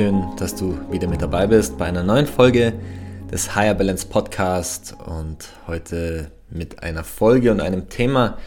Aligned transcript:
Schön, 0.00 0.34
dass 0.38 0.54
du 0.54 0.78
wieder 0.90 1.06
mit 1.08 1.20
dabei 1.20 1.46
bist 1.46 1.76
bei 1.76 1.84
einer 1.84 2.02
neuen 2.02 2.26
Folge 2.26 2.72
des 3.30 3.54
Higher 3.54 3.74
Balance 3.74 4.06
Podcast. 4.06 4.96
Und 5.04 5.50
heute 5.66 6.30
mit 6.48 6.82
einer 6.82 7.04
Folge 7.04 7.52
und 7.52 7.60
einem 7.60 7.90
Thema, 7.90 8.38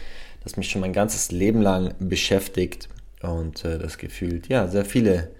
das 0.42 0.56
mich 0.56 0.68
schon 0.68 0.80
mein 0.80 0.92
ganzes 0.92 1.30
Leben 1.30 1.62
lang 1.62 1.94
beschäftigt 2.00 2.88
und 3.22 3.64
äh, 3.64 3.78
das 3.78 3.98
gefühlt 3.98 4.48
ja 4.48 4.66
sehr 4.66 4.84
viele 4.84 5.30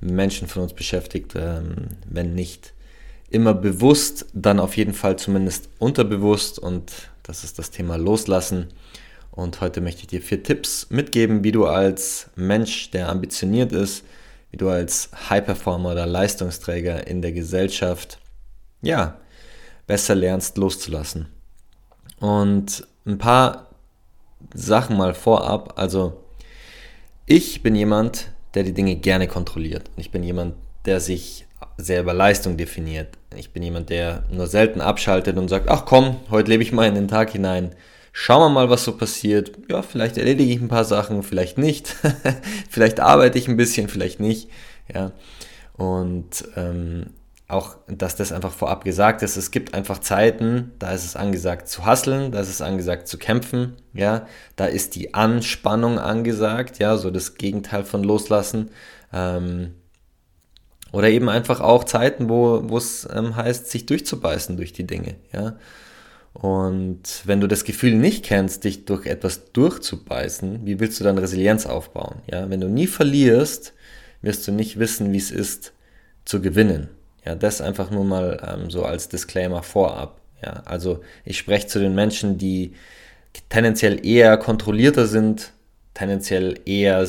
Menschen 0.00 0.48
von 0.48 0.62
uns 0.62 0.72
beschäftigt, 0.72 1.34
ähm, 1.36 1.88
wenn 2.08 2.34
nicht 2.34 2.72
immer 3.28 3.52
bewusst, 3.52 4.24
dann 4.32 4.60
auf 4.60 4.74
jeden 4.74 4.94
Fall 4.94 5.16
zumindest 5.16 5.68
unterbewusst. 5.78 6.58
Und 6.58 7.10
das 7.24 7.44
ist 7.44 7.58
das 7.58 7.70
Thema 7.70 7.96
Loslassen. 7.96 8.68
Und 9.32 9.60
heute 9.60 9.82
möchte 9.82 10.00
ich 10.00 10.06
dir 10.06 10.22
vier 10.22 10.42
Tipps 10.42 10.86
mitgeben, 10.88 11.44
wie 11.44 11.52
du 11.52 11.66
als 11.66 12.30
Mensch, 12.36 12.90
der 12.90 13.10
ambitioniert 13.10 13.72
ist, 13.72 14.02
wie 14.50 14.56
du 14.56 14.68
als 14.68 15.10
High-Performer 15.28 15.92
oder 15.92 16.06
Leistungsträger 16.06 17.06
in 17.06 17.22
der 17.22 17.32
Gesellschaft, 17.32 18.18
ja, 18.82 19.18
besser 19.86 20.14
lernst 20.14 20.56
loszulassen. 20.56 21.28
Und 22.20 22.86
ein 23.06 23.18
paar 23.18 23.68
Sachen 24.54 24.96
mal 24.96 25.14
vorab. 25.14 25.74
Also, 25.78 26.24
ich 27.26 27.62
bin 27.62 27.74
jemand, 27.74 28.30
der 28.54 28.62
die 28.62 28.72
Dinge 28.72 28.96
gerne 28.96 29.28
kontrolliert. 29.28 29.90
Ich 29.96 30.10
bin 30.10 30.22
jemand, 30.22 30.54
der 30.84 31.00
sich 31.00 31.46
sehr 31.76 32.00
über 32.00 32.14
Leistung 32.14 32.56
definiert. 32.56 33.18
Ich 33.36 33.52
bin 33.52 33.62
jemand, 33.62 33.90
der 33.90 34.24
nur 34.30 34.46
selten 34.46 34.80
abschaltet 34.80 35.36
und 35.36 35.48
sagt, 35.48 35.68
ach 35.68 35.84
komm, 35.84 36.16
heute 36.30 36.50
lebe 36.50 36.62
ich 36.62 36.72
mal 36.72 36.88
in 36.88 36.94
den 36.94 37.08
Tag 37.08 37.30
hinein. 37.30 37.74
Schauen 38.20 38.40
wir 38.40 38.48
mal, 38.48 38.68
was 38.68 38.82
so 38.82 38.96
passiert. 38.96 39.52
Ja, 39.70 39.80
vielleicht 39.80 40.18
erledige 40.18 40.52
ich 40.52 40.60
ein 40.60 40.66
paar 40.66 40.84
Sachen, 40.84 41.22
vielleicht 41.22 41.56
nicht. 41.56 41.94
vielleicht 42.68 42.98
arbeite 42.98 43.38
ich 43.38 43.46
ein 43.46 43.56
bisschen, 43.56 43.88
vielleicht 43.88 44.18
nicht. 44.18 44.50
Ja. 44.92 45.12
Und 45.74 46.48
ähm, 46.56 47.10
auch, 47.46 47.76
dass 47.86 48.16
das 48.16 48.32
einfach 48.32 48.50
vorab 48.50 48.82
gesagt 48.82 49.22
ist, 49.22 49.36
es 49.36 49.52
gibt 49.52 49.72
einfach 49.72 50.00
Zeiten, 50.00 50.72
da 50.80 50.90
ist 50.90 51.04
es 51.04 51.14
angesagt 51.14 51.68
zu 51.68 51.86
hasseln, 51.86 52.32
da 52.32 52.40
ist 52.40 52.48
es 52.48 52.60
angesagt 52.60 53.06
zu 53.06 53.18
kämpfen, 53.18 53.76
ja, 53.94 54.26
da 54.56 54.66
ist 54.66 54.96
die 54.96 55.14
Anspannung 55.14 56.00
angesagt, 56.00 56.80
ja, 56.80 56.96
so 56.96 57.12
das 57.12 57.36
Gegenteil 57.36 57.84
von 57.84 58.02
loslassen. 58.02 58.72
Ähm, 59.12 59.74
oder 60.90 61.08
eben 61.08 61.28
einfach 61.28 61.60
auch 61.60 61.84
Zeiten, 61.84 62.28
wo 62.28 62.76
es 62.76 63.08
ähm, 63.14 63.36
heißt, 63.36 63.70
sich 63.70 63.86
durchzubeißen 63.86 64.56
durch 64.56 64.72
die 64.72 64.88
Dinge, 64.88 65.14
ja. 65.32 65.54
Und 66.40 67.22
wenn 67.24 67.40
du 67.40 67.48
das 67.48 67.64
Gefühl 67.64 67.94
nicht 67.94 68.24
kennst, 68.24 68.62
dich 68.62 68.84
durch 68.84 69.06
etwas 69.06 69.52
durchzubeißen, 69.52 70.64
wie 70.64 70.78
willst 70.78 71.00
du 71.00 71.04
dann 71.04 71.18
Resilienz 71.18 71.66
aufbauen? 71.66 72.22
Ja, 72.30 72.48
wenn 72.48 72.60
du 72.60 72.68
nie 72.68 72.86
verlierst, 72.86 73.72
wirst 74.22 74.46
du 74.46 74.52
nicht 74.52 74.78
wissen, 74.78 75.12
wie 75.12 75.18
es 75.18 75.32
ist, 75.32 75.72
zu 76.24 76.40
gewinnen. 76.40 76.88
Ja, 77.24 77.34
das 77.34 77.60
einfach 77.60 77.90
nur 77.90 78.04
mal 78.04 78.40
ähm, 78.46 78.70
so 78.70 78.84
als 78.84 79.08
Disclaimer 79.08 79.62
vorab. 79.64 80.20
Ja, 80.42 80.62
also 80.64 81.00
ich 81.24 81.38
spreche 81.38 81.66
zu 81.66 81.80
den 81.80 81.96
Menschen, 81.96 82.38
die 82.38 82.74
tendenziell 83.48 84.06
eher 84.06 84.36
kontrollierter 84.36 85.06
sind, 85.06 85.52
tendenziell 85.94 86.60
eher 86.64 87.04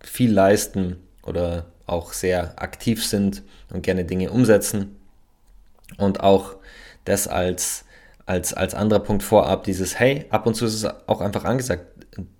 viel 0.00 0.30
leisten 0.30 0.96
oder 1.22 1.66
auch 1.86 2.12
sehr 2.12 2.60
aktiv 2.60 3.04
sind 3.04 3.42
und 3.70 3.82
gerne 3.82 4.04
Dinge 4.04 4.30
umsetzen 4.30 4.96
und 5.96 6.20
auch 6.20 6.56
das 7.04 7.28
als 7.28 7.83
als, 8.26 8.54
als 8.54 8.74
anderer 8.74 9.00
Punkt 9.00 9.22
vorab 9.22 9.64
dieses, 9.64 9.98
hey, 9.98 10.24
ab 10.30 10.46
und 10.46 10.54
zu 10.54 10.64
ist 10.66 10.74
es 10.74 10.84
auch 10.84 11.20
einfach 11.20 11.44
angesagt, 11.44 11.86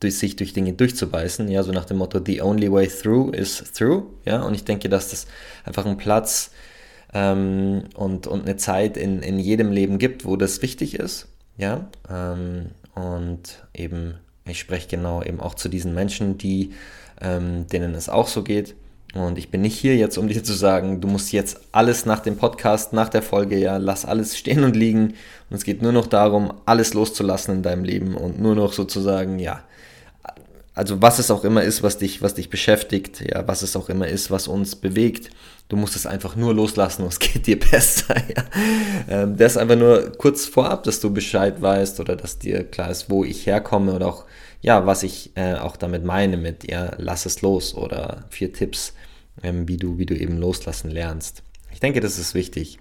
durch 0.00 0.19
sich 0.19 0.37
durch 0.37 0.53
Dinge 0.53 0.72
durchzubeißen, 0.72 1.49
ja, 1.49 1.62
so 1.62 1.72
nach 1.72 1.84
dem 1.84 1.99
Motto, 1.99 2.21
the 2.25 2.41
only 2.41 2.71
way 2.71 2.87
through 2.87 3.33
is 3.34 3.62
through, 3.72 4.05
ja, 4.25 4.43
und 4.43 4.55
ich 4.55 4.65
denke, 4.65 4.89
dass 4.89 5.11
das 5.11 5.27
einfach 5.65 5.84
einen 5.84 5.97
Platz 5.97 6.53
ähm, 7.12 7.84
und, 7.95 8.27
und 8.27 8.43
eine 8.43 8.56
Zeit 8.56 8.97
in, 8.97 9.21
in 9.21 9.39
jedem 9.39 9.72
Leben 9.72 9.99
gibt, 9.99 10.25
wo 10.25 10.37
das 10.37 10.62
wichtig 10.62 10.95
ist, 10.99 11.28
ja, 11.56 11.89
ähm, 12.09 12.71
und 12.95 13.66
eben, 13.75 14.15
ich 14.47 14.61
spreche 14.61 14.89
genau 14.89 15.22
eben 15.22 15.41
auch 15.41 15.55
zu 15.55 15.69
diesen 15.69 15.95
Menschen, 15.95 16.39
die, 16.39 16.72
ähm, 17.21 17.66
denen 17.66 17.95
es 17.95 18.09
auch 18.09 18.28
so 18.28 18.43
geht, 18.43 18.77
und 19.15 19.39
ich 19.39 19.51
bin 19.51 19.63
nicht 19.63 19.79
hier 19.79 19.97
jetzt, 19.97 20.19
um 20.19 20.29
dir 20.29 20.43
zu 20.43 20.53
sagen, 20.53 21.01
du 21.01 21.09
musst 21.09 21.33
jetzt 21.33 21.61
alles 21.73 22.05
nach 22.07 22.21
dem 22.21 22.37
Podcast, 22.37 22.93
nach 22.93 23.09
der 23.09 23.23
Folge, 23.23 23.59
ja, 23.59 23.77
lass 23.77 24.05
alles 24.05 24.37
stehen 24.37 24.65
und 24.65 24.77
liegen. 24.77 25.15
Und 25.51 25.57
es 25.57 25.65
geht 25.65 25.83
nur 25.83 25.93
noch 25.93 26.07
darum, 26.07 26.53
alles 26.67 26.95
loszulassen 26.95 27.57
in 27.57 27.63
deinem 27.63 27.85
Leben 27.85 28.17
und 28.17 28.41
nur 28.41 28.55
noch 28.55 28.73
sozusagen, 28.73 29.39
ja, 29.39 29.63
also 30.75 31.01
was 31.01 31.21
es 31.21 31.31
auch 31.31 31.45
immer 31.45 31.63
ist, 31.63 31.83
was 31.85 31.99
dich, 31.99 32.21
was 32.21 32.35
dich 32.35 32.51
beschäftigt, 32.51 33.21
ja, 33.21 33.47
was 33.47 33.63
es 33.63 33.77
auch 33.77 33.89
immer 33.89 34.09
ist, 34.09 34.31
was 34.31 34.49
uns 34.49 34.75
bewegt. 34.75 35.31
Du 35.69 35.77
musst 35.77 35.97
es 35.97 36.05
einfach 36.05 36.35
nur 36.37 36.53
loslassen 36.53 37.03
und 37.05 37.13
es 37.13 37.19
geht 37.21 37.47
dir 37.47 37.59
besser. 37.59 38.15
Ja. 38.37 38.45
Ähm, 39.09 39.37
das 39.37 39.57
einfach 39.57 39.77
nur 39.77 40.13
kurz 40.13 40.47
vorab, 40.47 40.85
dass 40.85 41.01
du 41.01 41.13
Bescheid 41.13 41.61
weißt 41.61 42.01
oder 42.01 42.17
dass 42.17 42.39
dir 42.39 42.65
klar 42.65 42.91
ist, 42.91 43.11
wo 43.11 43.23
ich 43.23 43.47
herkomme 43.47 43.93
oder 43.93 44.07
auch, 44.09 44.25
ja, 44.63 44.87
was 44.87 45.03
ich 45.03 45.33
äh, 45.37 45.55
auch 45.55 45.77
damit 45.77 46.05
meine 46.05 46.37
mit, 46.37 46.69
ja, 46.71 46.93
lass 46.97 47.27
es 47.27 47.43
los 47.43 47.75
oder 47.75 48.25
vier 48.31 48.53
Tipps, 48.53 48.95
ähm, 49.43 49.69
wie, 49.69 49.77
du, 49.77 49.99
wie 49.99 50.06
du 50.06 50.17
eben 50.17 50.39
loslassen 50.39 50.91
lernst. 50.91 51.43
Ich 51.72 51.81
denke, 51.81 52.00
das 52.00 52.19
ist 52.19 52.34
wichtig. 52.34 52.78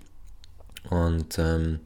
Und 0.89 1.39
ähm, 1.39 1.79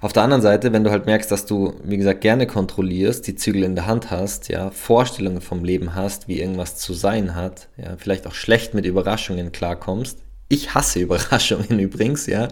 auf 0.00 0.12
der 0.12 0.22
anderen 0.22 0.42
Seite, 0.42 0.72
wenn 0.72 0.84
du 0.84 0.90
halt 0.90 1.06
merkst, 1.06 1.30
dass 1.30 1.46
du, 1.46 1.74
wie 1.82 1.96
gesagt, 1.96 2.20
gerne 2.20 2.46
kontrollierst, 2.46 3.26
die 3.26 3.34
Zügel 3.34 3.64
in 3.64 3.74
der 3.74 3.86
Hand 3.86 4.10
hast, 4.10 4.48
ja, 4.48 4.70
Vorstellungen 4.70 5.40
vom 5.40 5.64
Leben 5.64 5.94
hast, 5.94 6.28
wie 6.28 6.40
irgendwas 6.40 6.76
zu 6.76 6.94
sein 6.94 7.34
hat, 7.34 7.68
ja, 7.76 7.96
vielleicht 7.96 8.26
auch 8.26 8.34
schlecht 8.34 8.74
mit 8.74 8.86
Überraschungen 8.86 9.50
klarkommst, 9.50 10.18
ich 10.48 10.74
hasse 10.74 11.00
Überraschungen 11.00 11.78
übrigens, 11.78 12.26
ja. 12.26 12.48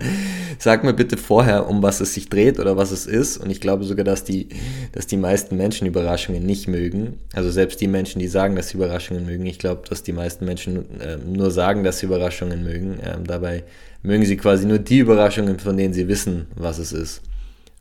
Sag 0.58 0.84
mir 0.84 0.92
bitte 0.92 1.16
vorher, 1.16 1.68
um 1.68 1.82
was 1.82 2.00
es 2.00 2.14
sich 2.14 2.28
dreht 2.28 2.58
oder 2.58 2.76
was 2.76 2.90
es 2.90 3.06
ist. 3.06 3.38
Und 3.38 3.50
ich 3.50 3.60
glaube 3.60 3.84
sogar, 3.84 4.04
dass 4.04 4.24
die, 4.24 4.48
dass 4.92 5.06
die 5.06 5.16
meisten 5.16 5.56
Menschen 5.56 5.86
Überraschungen 5.86 6.44
nicht 6.44 6.68
mögen. 6.68 7.18
Also 7.32 7.50
selbst 7.50 7.80
die 7.80 7.88
Menschen, 7.88 8.18
die 8.18 8.28
sagen, 8.28 8.54
dass 8.54 8.68
sie 8.68 8.76
Überraschungen 8.76 9.24
mögen. 9.24 9.46
Ich 9.46 9.58
glaube, 9.58 9.88
dass 9.88 10.02
die 10.02 10.12
meisten 10.12 10.44
Menschen 10.44 11.00
äh, 11.00 11.16
nur 11.16 11.50
sagen, 11.50 11.84
dass 11.84 11.98
sie 11.98 12.06
Überraschungen 12.06 12.62
mögen. 12.62 12.98
Ähm, 13.02 13.26
dabei 13.26 13.64
mögen 14.02 14.26
sie 14.26 14.36
quasi 14.36 14.66
nur 14.66 14.78
die 14.78 14.98
Überraschungen, 14.98 15.58
von 15.58 15.76
denen 15.76 15.94
sie 15.94 16.08
wissen, 16.08 16.46
was 16.54 16.78
es 16.78 16.92
ist. 16.92 17.22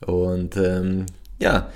Und 0.04 0.56
ähm, 0.56 1.06
ja, 1.38 1.70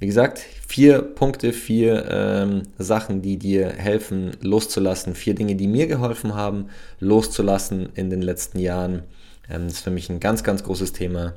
wie 0.00 0.06
gesagt, 0.06 0.38
vier 0.66 1.02
Punkte, 1.02 1.52
vier 1.52 2.08
ähm, 2.10 2.62
Sachen, 2.78 3.20
die 3.20 3.36
dir 3.36 3.68
helfen, 3.68 4.32
loszulassen. 4.40 5.14
Vier 5.14 5.34
Dinge, 5.34 5.56
die 5.56 5.68
mir 5.68 5.86
geholfen 5.86 6.34
haben, 6.34 6.68
loszulassen 7.00 7.90
in 7.94 8.08
den 8.08 8.22
letzten 8.22 8.58
Jahren. 8.58 9.02
Ähm, 9.50 9.64
das 9.64 9.74
ist 9.74 9.84
für 9.84 9.90
mich 9.90 10.08
ein 10.08 10.18
ganz, 10.18 10.42
ganz 10.42 10.64
großes 10.64 10.94
Thema. 10.94 11.34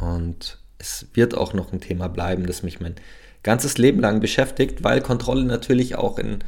Und 0.00 0.58
es 0.78 1.08
wird 1.14 1.36
auch 1.36 1.52
noch 1.52 1.72
ein 1.72 1.80
Thema 1.80 2.08
bleiben, 2.08 2.46
das 2.46 2.62
mich 2.62 2.78
mein 2.78 2.94
ganzes 3.42 3.76
Leben 3.76 4.00
lang 4.00 4.20
beschäftigt, 4.20 4.84
weil 4.84 5.00
Kontrolle 5.00 5.44
natürlich 5.44 5.96
auch 5.96 6.18
in 6.18 6.38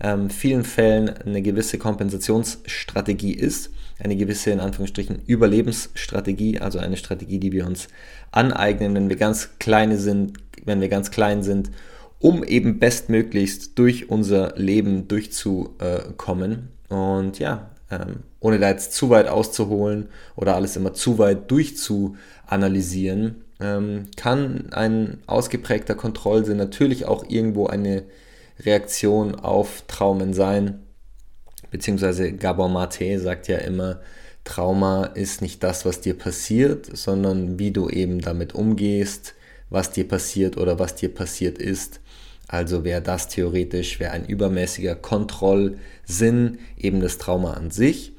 ähm, 0.00 0.30
vielen 0.30 0.64
Fällen 0.64 1.10
eine 1.10 1.42
gewisse 1.42 1.76
Kompensationsstrategie 1.76 3.34
ist, 3.34 3.70
eine 4.02 4.16
gewisse 4.16 4.50
in 4.50 4.60
Anführungsstrichen 4.60 5.22
Überlebensstrategie, 5.26 6.58
also 6.58 6.78
eine 6.78 6.96
Strategie, 6.96 7.38
die 7.38 7.52
wir 7.52 7.66
uns 7.66 7.88
aneignen, 8.30 8.94
wenn 8.94 9.08
wir 9.08 9.16
ganz 9.16 9.50
kleine 9.58 9.98
sind, 9.98 10.38
wenn 10.64 10.80
wir 10.80 10.88
ganz 10.88 11.10
klein 11.10 11.42
sind, 11.42 11.70
um 12.18 12.44
eben 12.44 12.78
bestmöglichst 12.78 13.78
durch 13.78 14.10
unser 14.10 14.54
Leben 14.56 15.08
durchzukommen. 15.08 16.68
Und 16.88 17.38
ja, 17.38 17.70
ähm, 17.90 18.24
ohne 18.40 18.58
da 18.58 18.70
jetzt 18.70 18.94
zu 18.94 19.10
weit 19.10 19.28
auszuholen 19.28 20.08
oder 20.36 20.54
alles 20.54 20.76
immer 20.76 20.94
zu 20.94 21.18
weit 21.18 21.50
durchzuanalysieren, 21.50 23.36
ähm, 23.60 24.04
kann 24.16 24.72
ein 24.72 25.18
ausgeprägter 25.26 25.94
Kontrollsinn 25.94 26.56
natürlich 26.56 27.04
auch 27.06 27.24
irgendwo 27.28 27.66
eine 27.66 28.04
Reaktion 28.60 29.34
auf 29.34 29.84
Traumen 29.86 30.32
sein. 30.32 30.80
Beziehungsweise 31.70 32.32
Gabor 32.32 32.68
Mate 32.68 33.18
sagt 33.20 33.48
ja 33.48 33.58
immer, 33.58 34.00
Trauma 34.44 35.04
ist 35.04 35.42
nicht 35.42 35.62
das, 35.62 35.84
was 35.84 36.00
dir 36.00 36.16
passiert, 36.16 36.96
sondern 36.96 37.58
wie 37.58 37.70
du 37.70 37.88
eben 37.88 38.20
damit 38.20 38.54
umgehst, 38.54 39.34
was 39.68 39.92
dir 39.92 40.08
passiert 40.08 40.56
oder 40.56 40.78
was 40.78 40.94
dir 40.96 41.12
passiert 41.14 41.58
ist. 41.58 42.00
Also 42.48 42.82
wäre 42.82 43.00
das 43.00 43.28
theoretisch, 43.28 44.00
wäre 44.00 44.12
ein 44.12 44.26
übermäßiger 44.26 44.96
Kontrollsinn 44.96 46.58
eben 46.76 47.00
das 47.00 47.18
Trauma 47.18 47.52
an 47.52 47.70
sich. 47.70 48.12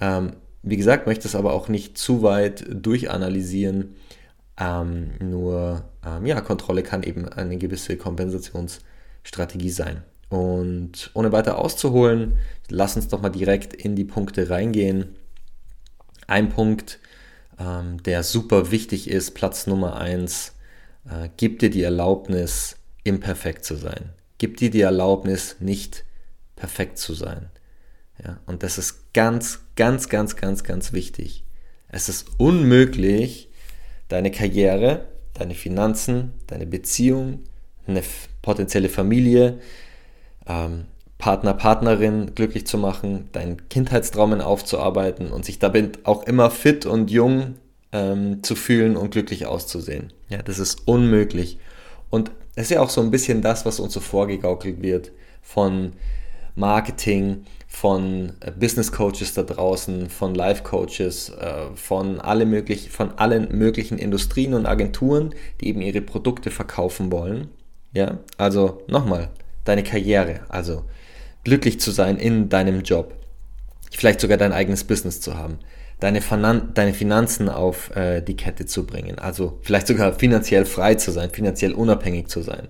Ähm, 0.00 0.34
wie 0.62 0.76
gesagt, 0.76 1.06
möchte 1.06 1.26
es 1.26 1.34
aber 1.34 1.52
auch 1.52 1.68
nicht 1.68 1.98
zu 1.98 2.22
weit 2.22 2.64
durchanalysieren. 2.70 3.96
Ähm, 4.58 5.10
nur, 5.18 5.84
ähm, 6.06 6.24
ja, 6.26 6.40
Kontrolle 6.40 6.84
kann 6.84 7.02
eben 7.02 7.28
eine 7.28 7.58
gewisse 7.58 7.96
Kompensationsstrategie 7.96 9.70
sein. 9.70 10.02
Und 10.34 11.12
ohne 11.14 11.30
weiter 11.30 11.58
auszuholen, 11.58 12.38
lass 12.68 12.96
uns 12.96 13.06
doch 13.06 13.22
mal 13.22 13.30
direkt 13.30 13.72
in 13.72 13.94
die 13.94 14.04
Punkte 14.04 14.50
reingehen. 14.50 15.14
Ein 16.26 16.48
Punkt, 16.48 16.98
ähm, 17.60 18.02
der 18.02 18.24
super 18.24 18.72
wichtig 18.72 19.08
ist, 19.08 19.36
Platz 19.36 19.68
Nummer 19.68 19.96
eins, 19.96 20.56
äh, 21.08 21.28
gib 21.36 21.60
dir 21.60 21.70
die 21.70 21.84
Erlaubnis, 21.84 22.76
imperfekt 23.04 23.64
zu 23.64 23.76
sein. 23.76 24.10
Gib 24.38 24.56
dir 24.56 24.70
die 24.70 24.80
Erlaubnis, 24.80 25.56
nicht 25.60 26.04
perfekt 26.56 26.98
zu 26.98 27.14
sein. 27.14 27.50
Ja, 28.24 28.40
und 28.46 28.64
das 28.64 28.76
ist 28.76 29.12
ganz, 29.12 29.60
ganz, 29.76 30.08
ganz, 30.08 30.34
ganz, 30.34 30.64
ganz 30.64 30.92
wichtig. 30.92 31.44
Es 31.86 32.08
ist 32.08 32.26
unmöglich, 32.38 33.50
deine 34.08 34.32
Karriere, 34.32 35.06
deine 35.34 35.54
Finanzen, 35.54 36.32
deine 36.48 36.66
Beziehung, 36.66 37.44
eine 37.86 38.02
potenzielle 38.42 38.88
Familie, 38.88 39.60
ähm, 40.46 40.86
Partner, 41.18 41.54
Partnerin 41.54 42.34
glücklich 42.34 42.66
zu 42.66 42.76
machen, 42.76 43.28
deinen 43.32 43.68
Kindheitstraumen 43.68 44.40
aufzuarbeiten 44.40 45.30
und 45.30 45.44
sich 45.44 45.58
damit 45.58 46.04
auch 46.06 46.24
immer 46.24 46.50
fit 46.50 46.86
und 46.86 47.10
jung 47.10 47.54
ähm, 47.92 48.42
zu 48.42 48.54
fühlen 48.54 48.96
und 48.96 49.12
glücklich 49.12 49.46
auszusehen. 49.46 50.12
Ja, 50.28 50.42
das 50.42 50.58
ist 50.58 50.86
unmöglich. 50.86 51.58
Und 52.10 52.30
es 52.56 52.64
ist 52.64 52.70
ja 52.70 52.80
auch 52.80 52.90
so 52.90 53.00
ein 53.00 53.10
bisschen 53.10 53.40
das, 53.40 53.64
was 53.64 53.80
uns 53.80 53.92
so 53.92 54.00
vorgegaukelt 54.00 54.82
wird 54.82 55.12
von 55.40 55.92
Marketing, 56.56 57.44
von 57.68 58.34
äh, 58.40 58.50
Business 58.52 58.92
Coaches 58.92 59.34
da 59.34 59.42
draußen, 59.42 60.08
von 60.08 60.34
Life 60.34 60.62
Coaches, 60.62 61.30
äh, 61.30 61.74
von, 61.74 62.20
alle 62.20 62.46
möglich, 62.46 62.90
von 62.90 63.12
allen 63.18 63.56
möglichen 63.56 63.98
Industrien 63.98 64.54
und 64.54 64.66
Agenturen, 64.66 65.34
die 65.60 65.68
eben 65.68 65.80
ihre 65.80 66.00
Produkte 66.00 66.50
verkaufen 66.50 67.10
wollen. 67.10 67.48
Ja, 67.92 68.18
also 68.38 68.82
nochmal, 68.88 69.30
deine 69.64 69.82
Karriere, 69.82 70.40
also 70.48 70.84
glücklich 71.42 71.80
zu 71.80 71.90
sein 71.90 72.16
in 72.16 72.48
deinem 72.48 72.82
Job, 72.82 73.14
vielleicht 73.90 74.20
sogar 74.20 74.38
dein 74.38 74.52
eigenes 74.52 74.84
Business 74.84 75.20
zu 75.20 75.36
haben, 75.36 75.58
deine, 76.00 76.20
deine 76.74 76.94
Finanzen 76.94 77.48
auf 77.48 77.94
äh, 77.96 78.20
die 78.20 78.36
Kette 78.36 78.66
zu 78.66 78.86
bringen, 78.86 79.18
also 79.18 79.58
vielleicht 79.62 79.86
sogar 79.86 80.12
finanziell 80.14 80.64
frei 80.64 80.94
zu 80.94 81.10
sein, 81.10 81.30
finanziell 81.30 81.72
unabhängig 81.72 82.28
zu 82.28 82.42
sein, 82.42 82.68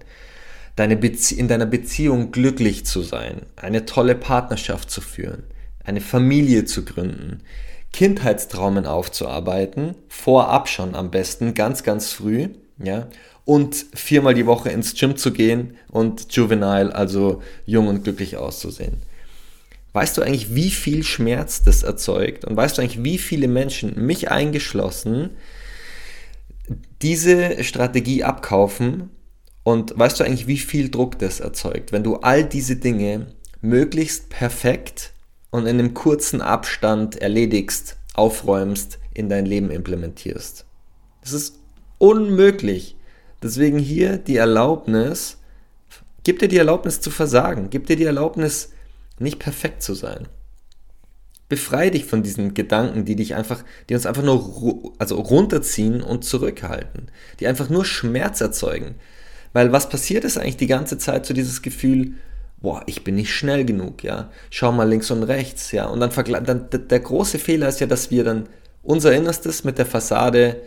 deine 0.76 0.94
in 0.94 1.48
deiner 1.48 1.66
Beziehung 1.66 2.32
glücklich 2.32 2.84
zu 2.84 3.02
sein, 3.02 3.42
eine 3.56 3.86
tolle 3.86 4.14
Partnerschaft 4.14 4.90
zu 4.90 5.00
führen, 5.00 5.44
eine 5.84 6.00
Familie 6.00 6.64
zu 6.64 6.84
gründen, 6.84 7.42
Kindheitstraumen 7.92 8.86
aufzuarbeiten, 8.86 9.94
vorab 10.08 10.68
schon 10.68 10.96
am 10.96 11.10
besten, 11.12 11.54
ganz, 11.54 11.84
ganz 11.84 12.12
früh, 12.12 12.48
ja, 12.78 13.06
und 13.44 13.86
viermal 13.94 14.34
die 14.34 14.46
Woche 14.46 14.70
ins 14.70 14.94
Gym 14.94 15.16
zu 15.16 15.32
gehen 15.32 15.76
und 15.90 16.34
juvenile, 16.34 16.94
also 16.94 17.42
jung 17.66 17.88
und 17.88 18.04
glücklich 18.04 18.36
auszusehen. 18.36 18.96
Weißt 19.92 20.16
du 20.16 20.22
eigentlich, 20.22 20.54
wie 20.54 20.70
viel 20.70 21.04
Schmerz 21.04 21.62
das 21.62 21.82
erzeugt? 21.82 22.44
Und 22.44 22.56
weißt 22.56 22.76
du 22.76 22.82
eigentlich, 22.82 23.04
wie 23.04 23.18
viele 23.18 23.46
Menschen, 23.46 23.94
mich 24.06 24.30
eingeschlossen, 24.30 25.30
diese 27.00 27.62
Strategie 27.62 28.24
abkaufen? 28.24 29.10
Und 29.62 29.96
weißt 29.96 30.18
du 30.18 30.24
eigentlich, 30.24 30.46
wie 30.46 30.58
viel 30.58 30.90
Druck 30.90 31.18
das 31.18 31.40
erzeugt, 31.40 31.92
wenn 31.92 32.02
du 32.02 32.16
all 32.16 32.44
diese 32.44 32.76
Dinge 32.76 33.28
möglichst 33.60 34.30
perfekt 34.30 35.12
und 35.50 35.66
in 35.66 35.78
einem 35.78 35.94
kurzen 35.94 36.42
Abstand 36.42 37.16
erledigst, 37.16 37.96
aufräumst, 38.14 38.98
in 39.14 39.28
dein 39.28 39.46
Leben 39.46 39.70
implementierst? 39.70 40.66
Das 41.22 41.32
ist 41.32 41.60
unmöglich. 41.98 42.96
Deswegen 43.44 43.78
hier 43.78 44.16
die 44.16 44.38
Erlaubnis, 44.38 45.36
gib 46.22 46.38
dir 46.38 46.48
die 46.48 46.56
Erlaubnis 46.56 47.02
zu 47.02 47.10
versagen, 47.10 47.68
gib 47.68 47.86
dir 47.86 47.96
die 47.96 48.06
Erlaubnis, 48.06 48.70
nicht 49.18 49.38
perfekt 49.38 49.82
zu 49.82 49.92
sein. 49.92 50.28
Befreie 51.50 51.90
dich 51.90 52.06
von 52.06 52.22
diesen 52.22 52.54
Gedanken, 52.54 53.04
die 53.04 53.16
dich 53.16 53.34
einfach, 53.34 53.62
die 53.88 53.94
uns 53.94 54.06
einfach 54.06 54.22
nur 54.22 54.94
also 54.98 55.20
runterziehen 55.20 56.00
und 56.00 56.24
zurückhalten, 56.24 57.10
die 57.38 57.46
einfach 57.46 57.68
nur 57.68 57.84
Schmerz 57.84 58.40
erzeugen. 58.40 58.94
Weil 59.52 59.72
was 59.72 59.90
passiert 59.90 60.24
ist 60.24 60.38
eigentlich 60.38 60.56
die 60.56 60.66
ganze 60.66 60.96
Zeit 60.96 61.26
so 61.26 61.34
dieses 61.34 61.60
Gefühl, 61.60 62.14
boah, 62.62 62.82
ich 62.86 63.04
bin 63.04 63.14
nicht 63.14 63.34
schnell 63.34 63.66
genug, 63.66 64.02
ja. 64.02 64.30
Schau 64.48 64.72
mal 64.72 64.88
links 64.88 65.10
und 65.10 65.22
rechts, 65.22 65.70
ja. 65.70 65.84
Und 65.84 66.00
dann, 66.00 66.10
dann 66.46 66.70
der 66.70 67.00
große 67.00 67.38
Fehler 67.38 67.68
ist 67.68 67.80
ja, 67.80 67.86
dass 67.86 68.10
wir 68.10 68.24
dann 68.24 68.48
unser 68.82 69.14
Innerstes 69.14 69.64
mit 69.64 69.76
der 69.76 69.84
Fassade 69.84 70.62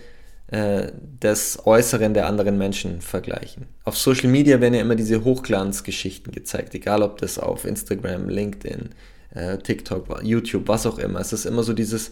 äh, 0.48 0.92
das 1.20 1.66
Äußeren 1.66 2.14
der 2.14 2.26
anderen 2.26 2.58
Menschen 2.58 3.02
vergleichen. 3.02 3.68
Auf 3.84 3.98
Social 3.98 4.30
Media 4.30 4.62
werden 4.62 4.74
ja 4.74 4.82
immer 4.82 4.96
diese 4.96 5.24
Hochglanzgeschichten 5.24 6.32
gezeigt, 6.32 6.74
egal 6.74 7.04
ob 7.04 7.18
das 7.18 7.38
auf 7.38 7.66
Instagram, 7.66 8.30
LinkedIn, 8.30 8.90
äh, 9.34 9.58
TikTok, 9.58 10.22
YouTube, 10.24 10.68
was 10.68 10.86
auch 10.86 11.00
immer. 11.00 11.20
Es 11.20 11.34
ist 11.34 11.46
immer 11.46 11.64
so 11.64 11.74
dieses, 11.74 12.12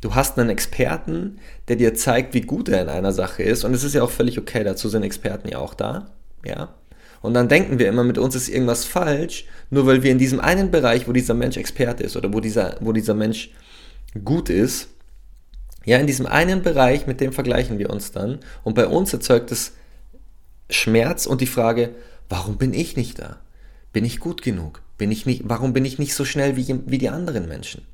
du 0.00 0.14
hast 0.16 0.38
einen 0.38 0.50
Experten, 0.50 1.38
der 1.68 1.76
dir 1.76 1.94
zeigt, 1.94 2.34
wie 2.34 2.40
gut 2.40 2.68
er 2.68 2.82
in 2.82 2.88
einer 2.88 3.12
Sache 3.12 3.44
ist 3.44 3.62
und 3.64 3.74
es 3.74 3.84
ist 3.84 3.94
ja 3.94 4.02
auch 4.02 4.10
völlig 4.10 4.38
okay, 4.38 4.64
dazu 4.64 4.88
sind 4.88 5.04
Experten 5.04 5.48
ja 5.48 5.58
auch 5.58 5.74
da, 5.74 6.10
ja. 6.44 6.74
Und 7.20 7.34
dann 7.34 7.48
denken 7.48 7.78
wir 7.78 7.88
immer, 7.88 8.04
mit 8.04 8.18
uns 8.18 8.36
ist 8.36 8.48
irgendwas 8.48 8.84
falsch, 8.84 9.44
nur 9.70 9.86
weil 9.86 10.04
wir 10.04 10.12
in 10.12 10.18
diesem 10.18 10.38
einen 10.38 10.70
Bereich, 10.70 11.08
wo 11.08 11.12
dieser 11.12 11.34
Mensch 11.34 11.56
Experte 11.56 12.04
ist 12.04 12.16
oder 12.16 12.32
wo 12.32 12.40
dieser, 12.40 12.76
wo 12.80 12.92
dieser 12.92 13.14
Mensch 13.14 13.50
gut 14.24 14.50
ist, 14.50 14.88
ja, 15.88 15.96
in 15.96 16.06
diesem 16.06 16.26
einen 16.26 16.62
Bereich, 16.62 17.06
mit 17.06 17.18
dem 17.22 17.32
vergleichen 17.32 17.78
wir 17.78 17.88
uns 17.88 18.12
dann. 18.12 18.40
Und 18.62 18.74
bei 18.74 18.86
uns 18.86 19.10
erzeugt 19.14 19.50
es 19.50 19.72
Schmerz 20.68 21.24
und 21.24 21.40
die 21.40 21.46
Frage, 21.46 21.94
warum 22.28 22.58
bin 22.58 22.74
ich 22.74 22.94
nicht 22.94 23.18
da? 23.18 23.38
Bin 23.94 24.04
ich 24.04 24.20
gut 24.20 24.42
genug? 24.42 24.82
Bin 24.98 25.10
ich 25.10 25.24
nicht, 25.24 25.44
warum 25.46 25.72
bin 25.72 25.86
ich 25.86 25.98
nicht 25.98 26.14
so 26.14 26.26
schnell 26.26 26.56
wie, 26.56 26.78
wie 26.84 26.98
die 26.98 27.08
anderen 27.08 27.48
Menschen? 27.48 27.86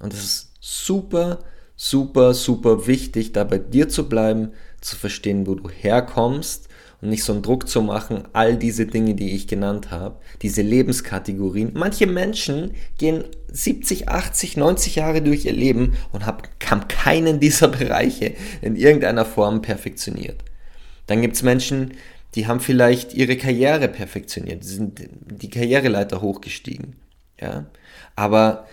Und 0.00 0.12
es 0.12 0.22
ist 0.22 0.52
super, 0.60 1.38
super, 1.76 2.34
super 2.34 2.86
wichtig, 2.86 3.32
da 3.32 3.44
bei 3.44 3.56
dir 3.56 3.88
zu 3.88 4.06
bleiben, 4.06 4.50
zu 4.82 4.94
verstehen, 4.96 5.46
wo 5.46 5.54
du 5.54 5.70
herkommst 5.70 6.68
nicht 7.04 7.24
so 7.24 7.32
einen 7.32 7.42
Druck 7.42 7.68
zu 7.68 7.82
machen, 7.82 8.24
all 8.32 8.56
diese 8.56 8.86
Dinge, 8.86 9.14
die 9.14 9.34
ich 9.34 9.46
genannt 9.46 9.90
habe, 9.90 10.16
diese 10.42 10.62
Lebenskategorien. 10.62 11.72
Manche 11.74 12.06
Menschen 12.06 12.72
gehen 12.98 13.24
70, 13.52 14.08
80, 14.08 14.56
90 14.56 14.96
Jahre 14.96 15.22
durch 15.22 15.44
ihr 15.44 15.52
Leben 15.52 15.94
und 16.12 16.26
haben 16.26 16.42
keinen 16.88 17.40
dieser 17.40 17.68
Bereiche 17.78 18.34
in 18.62 18.76
irgendeiner 18.76 19.24
Form 19.24 19.62
perfektioniert. 19.62 20.42
Dann 21.06 21.20
gibt 21.22 21.36
es 21.36 21.42
Menschen, 21.42 21.92
die 22.34 22.46
haben 22.46 22.60
vielleicht 22.60 23.14
ihre 23.14 23.36
Karriere 23.36 23.88
perfektioniert, 23.88 24.64
sind 24.64 25.02
die 25.30 25.50
Karriereleiter 25.50 26.20
hochgestiegen. 26.20 26.96
Ja? 27.40 27.66
Aber 28.16 28.66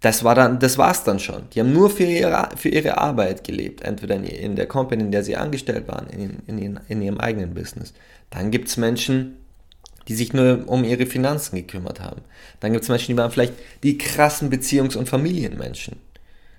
das 0.00 0.22
war 0.22 0.34
dann, 0.34 0.58
das 0.60 0.78
war's 0.78 1.04
dann 1.04 1.18
schon. 1.18 1.50
Die 1.50 1.60
haben 1.60 1.72
nur 1.72 1.90
für 1.90 2.04
ihre, 2.04 2.50
für 2.56 2.68
ihre 2.68 2.98
Arbeit 2.98 3.42
gelebt, 3.42 3.82
entweder 3.82 4.14
in, 4.14 4.24
in 4.24 4.56
der 4.56 4.66
Company, 4.66 5.02
in 5.02 5.10
der 5.10 5.24
sie 5.24 5.36
angestellt 5.36 5.88
waren, 5.88 6.08
in, 6.08 6.38
in, 6.46 6.80
in 6.88 7.02
ihrem 7.02 7.18
eigenen 7.18 7.54
Business. 7.54 7.92
Dann 8.30 8.50
gibt 8.50 8.68
es 8.68 8.76
Menschen, 8.76 9.36
die 10.06 10.14
sich 10.14 10.32
nur 10.32 10.64
um 10.66 10.84
ihre 10.84 11.06
Finanzen 11.06 11.56
gekümmert 11.56 12.00
haben. 12.00 12.22
Dann 12.60 12.72
gibt 12.72 12.84
es 12.84 12.88
Menschen, 12.88 13.12
die 13.12 13.16
waren 13.16 13.30
vielleicht 13.30 13.54
die 13.82 13.98
krassen 13.98 14.50
Beziehungs- 14.50 14.96
und 14.96 15.08
Familienmenschen. 15.08 15.96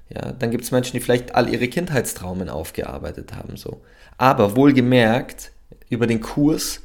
Ja, 0.10 0.32
dann 0.34 0.52
gibt 0.52 0.64
es 0.64 0.72
Menschen, 0.72 0.94
die 0.94 1.00
vielleicht 1.00 1.36
all 1.36 1.50
ihre 1.50 1.68
Kindheitstraumen 1.68 2.50
aufgearbeitet 2.50 3.34
haben. 3.34 3.58
So. 3.58 3.82
Aber 4.18 4.56
wohlgemerkt 4.56 5.52
über 5.90 6.08
den 6.08 6.20
Kurs 6.20 6.82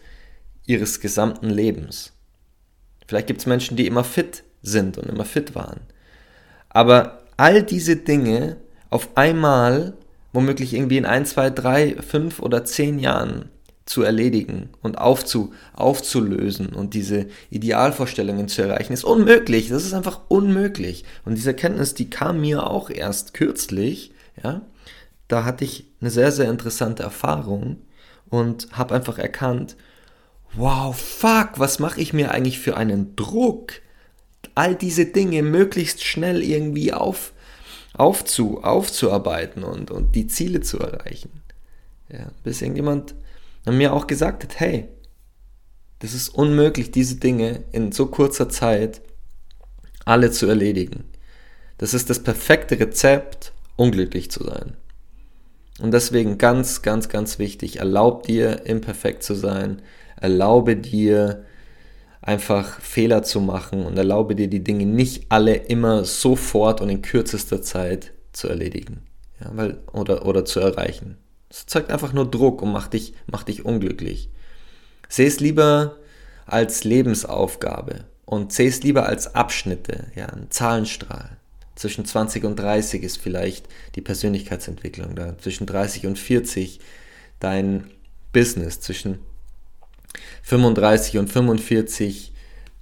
ihres 0.67 1.01
gesamten 1.01 1.51
Lebens. 1.51 2.13
Vielleicht 3.07 3.27
gibt 3.27 3.41
es 3.41 3.47
Menschen, 3.47 3.77
die 3.77 3.87
immer 3.87 4.05
fit 4.05 4.45
sind 4.63 4.99
und 4.99 5.09
immer 5.09 5.25
fit 5.25 5.55
waren. 5.55 5.81
Aber 6.75 7.21
all 7.39 7.63
diese 7.63 7.97
Dinge 7.97 8.57
auf 8.91 9.17
einmal, 9.17 9.95
womöglich 10.35 10.75
irgendwie 10.75 10.99
in 10.99 11.07
ein, 11.07 11.25
zwei, 11.25 11.49
drei, 11.49 11.97
fünf 12.03 12.41
oder 12.41 12.65
zehn 12.65 12.99
Jahren 12.99 13.49
zu 13.87 14.03
erledigen 14.03 14.71
und 14.83 14.99
aufzu, 14.99 15.53
aufzulösen 15.75 16.69
und 16.69 16.95
diese 16.95 17.27
Idealvorstellungen 17.51 18.49
zu 18.49 18.63
erreichen, 18.63 18.93
ist 18.93 19.05
unmöglich. 19.05 19.69
Das 19.69 19.85
ist 19.85 19.95
einfach 19.95 20.23
unmöglich. 20.29 21.05
Und 21.25 21.37
diese 21.37 21.51
Erkenntnis, 21.51 21.95
die 21.95 22.11
kam 22.11 22.41
mir 22.41 22.67
auch 22.67 22.91
erst 22.91 23.35
kürzlich, 23.35 24.13
ja, 24.43 24.63
da 25.29 25.45
hatte 25.45 25.65
ich 25.65 25.87
eine 26.01 26.11
sehr, 26.11 26.33
sehr 26.33 26.51
interessante 26.51 27.03
Erfahrung 27.03 27.77
und 28.31 28.69
habe 28.73 28.95
einfach 28.95 29.19
erkannt, 29.19 29.77
wow, 30.55 30.97
fuck, 30.97 31.59
was 31.59 31.79
mache 31.79 32.01
ich 32.01 32.13
mir 32.13 32.31
eigentlich 32.31 32.59
für 32.59 32.77
einen 32.77 33.15
Druck, 33.17 33.75
all 34.55 34.75
diese 34.75 35.07
Dinge 35.07 35.43
möglichst 35.43 36.05
schnell 36.05 36.43
irgendwie 36.43 36.93
auf, 36.93 37.33
aufzu, 37.95 38.63
aufzuarbeiten 38.63 39.65
und, 39.65 39.91
und 39.91 40.15
die 40.15 40.27
Ziele 40.27 40.61
zu 40.61 40.79
erreichen. 40.79 41.43
Ja, 42.09 42.31
bis 42.43 42.63
irgendjemand 42.63 43.15
mir 43.67 43.93
auch 43.93 44.07
gesagt 44.07 44.45
hat, 44.45 44.61
hey, 44.61 44.89
Das 46.01 46.13
ist 46.13 46.29
unmöglich, 46.29 46.91
diese 46.91 47.17
Dinge 47.17 47.65
in 47.73 47.91
so 47.91 48.07
kurzer 48.07 48.51
Zeit 48.51 49.01
alle 50.05 50.31
zu 50.31 50.47
erledigen. 50.47 51.05
Das 51.79 51.95
ist 51.95 52.11
das 52.11 52.23
perfekte 52.23 52.79
Rezept, 52.79 53.53
unglücklich 53.77 54.31
zu 54.31 54.45
sein. 54.45 54.77
Und 55.81 55.93
deswegen 55.93 56.37
ganz, 56.37 56.83
ganz, 56.83 57.09
ganz 57.09 57.39
wichtig, 57.39 57.79
erlaub 57.79 58.25
dir, 58.25 58.67
imperfekt 58.67 59.23
zu 59.23 59.35
sein, 59.35 59.81
erlaube 60.21 60.77
dir, 60.77 61.47
einfach 62.25 62.81
Fehler 62.81 63.23
zu 63.23 63.41
machen 63.41 63.85
und 63.85 63.97
erlaube 63.97 64.35
dir, 64.35 64.49
die 64.49 64.65
Dinge 64.65 64.87
nicht 64.87 65.27
alle 65.29 65.55
immer 65.55 66.05
sofort 66.05 66.81
und 66.81 66.89
in 66.89 67.03
kürzester 67.03 67.63
Zeit 67.63 68.13
zu 68.33 68.49
erledigen 68.49 69.03
ja, 69.41 69.51
weil, 69.55 69.79
oder, 69.93 70.27
oder 70.27 70.45
zu 70.45 70.61
erreichen. 70.61 71.17
Es 71.51 71.67
zeigt 71.67 71.91
einfach 71.91 72.13
nur 72.13 72.31
Druck 72.31 72.63
und 72.63 72.73
macht 72.73 72.93
dich, 72.93 73.15
macht 73.27 73.49
dich 73.49 73.65
unglücklich. 73.65 74.31
Seh 75.09 75.27
es 75.27 75.41
lieber 75.41 75.97
als 76.47 76.85
Lebensaufgabe 76.85 78.05
und 78.25 78.53
seh 78.53 78.67
es 78.67 78.83
lieber 78.83 79.07
als 79.07 79.35
Abschnitte, 79.35 80.07
ja, 80.15 80.27
ein 80.27 80.51
Zahlenstrahl. 80.51 81.37
Zwischen 81.77 82.05
20 82.05 82.45
und 82.45 82.57
30 82.57 83.03
ist 83.03 83.19
vielleicht 83.19 83.67
die 83.97 84.01
Persönlichkeitsentwicklung 84.01 85.17
da, 85.17 85.37
zwischen 85.39 85.67
30 85.67 86.07
und 86.07 86.19
40 86.19 86.81
dein 87.41 87.91
Business, 88.33 88.81
zwischen 88.81 89.19
35 90.43 91.19
und 91.19 91.29
45 91.29 92.33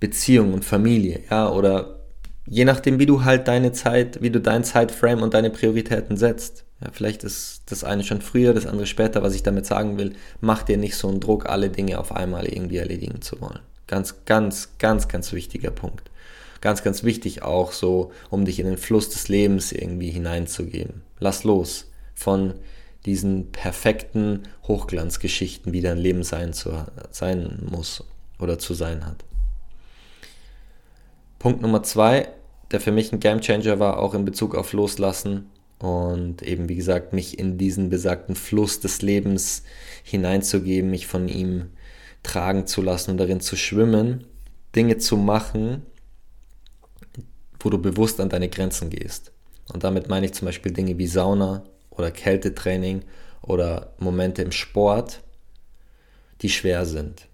Beziehung 0.01 0.53
und 0.53 0.65
Familie, 0.65 1.21
ja, 1.31 1.51
oder 1.51 2.01
je 2.47 2.65
nachdem, 2.65 2.99
wie 2.99 3.07
du 3.07 3.25
halt 3.25 3.49
deine 3.49 3.73
Zeit, 3.73 4.21
wie 4.23 4.31
du 4.31 4.41
dein 4.41 4.65
Zeitframe 4.65 5.23
und 5.23 5.35
deine 5.35 5.51
Prioritäten 5.51 6.17
setzt. 6.17 6.65
Ja, 6.81 6.89
vielleicht 6.93 7.23
ist 7.23 7.63
das 7.67 7.85
eine 7.85 8.03
schon 8.03 8.21
früher, 8.21 8.55
das 8.55 8.67
andere 8.67 8.87
später. 8.87 9.23
Was 9.23 9.35
ich 9.35 9.43
damit 9.43 9.67
sagen 9.67 9.99
will, 9.99 10.15
mach 10.41 10.63
dir 10.63 10.77
nicht 10.77 10.97
so 10.97 11.09
einen 11.09 11.21
Druck, 11.21 11.47
alle 11.47 11.71
Dinge 11.71 11.99
auf 11.99 12.13
einmal 12.13 12.47
irgendwie 12.47 12.79
erledigen 12.79 13.23
zu 13.23 13.41
wollen. 13.41 13.61
Ganz, 13.87 14.25
ganz, 14.25 14.71
ganz, 14.79 15.09
ganz 15.09 15.33
wichtiger 15.33 15.71
Punkt. 15.71 16.11
Ganz, 16.61 16.83
ganz 16.83 17.05
wichtig 17.05 17.43
auch 17.43 17.73
so, 17.73 18.13
um 18.31 18.45
dich 18.45 18.59
in 18.59 18.67
den 18.67 18.79
Fluss 18.79 19.09
des 19.11 19.29
Lebens 19.29 19.73
irgendwie 19.73 20.11
hineinzugeben. 20.11 21.03
Lass 21.19 21.45
los 21.45 21.91
von 22.15 22.55
diesen 23.07 23.51
perfekten 23.51 24.45
Hochglanzgeschichten, 24.69 25.73
wie 25.73 25.81
dein 25.81 25.99
Leben 25.99 26.23
sein, 26.23 26.53
zu, 26.53 26.87
sein 27.11 27.59
muss 27.71 28.05
oder 28.39 28.59
zu 28.59 28.75
sein 28.75 29.05
hat. 29.07 29.25
Punkt 31.39 31.61
Nummer 31.61 31.83
zwei, 31.83 32.29
der 32.71 32.81
für 32.81 32.93
mich 32.93 33.13
ein 33.13 33.21
Gamechanger 33.21 33.81
war, 33.81 33.99
auch 33.99 34.15
in 34.15 34.25
Bezug 34.25 34.55
auf 34.55 34.73
Loslassen 34.73 35.51
und 35.79 36.43
eben, 36.43 36.69
wie 36.69 36.77
gesagt, 36.77 37.13
mich 37.13 37.39
in 37.39 37.59
diesen 37.59 37.91
besagten 37.91 38.37
Fluss 38.37 38.79
des 38.79 39.03
Lebens 39.03 39.65
hineinzugeben, 40.05 40.89
mich 40.91 41.09
von 41.09 41.29
ihm 41.29 41.71
tragen 42.23 42.69
zu 42.69 42.83
lassen 42.83 43.11
und 43.11 43.17
darin 43.17 43.41
zu 43.41 43.57
schwimmen, 43.57 44.25
Dinge 44.77 44.99
zu 44.99 45.17
machen, 45.17 45.83
wo 47.59 47.69
du 47.69 47.79
bewusst 47.79 48.21
an 48.21 48.29
deine 48.29 48.49
Grenzen 48.49 48.91
gehst. 48.91 49.33
Und 49.73 49.83
damit 49.83 50.09
meine 50.09 50.27
ich 50.27 50.35
zum 50.35 50.47
Beispiel 50.47 50.73
Dinge 50.73 50.99
wie 50.99 51.07
Sauna 51.09 51.65
oder 51.97 52.11
Kältetraining 52.11 53.05
oder 53.43 53.93
Momente 53.99 54.43
im 54.43 54.53
Sport, 54.53 55.21
die 56.41 56.49
schwer 56.49 56.87
sind. 56.87 57.29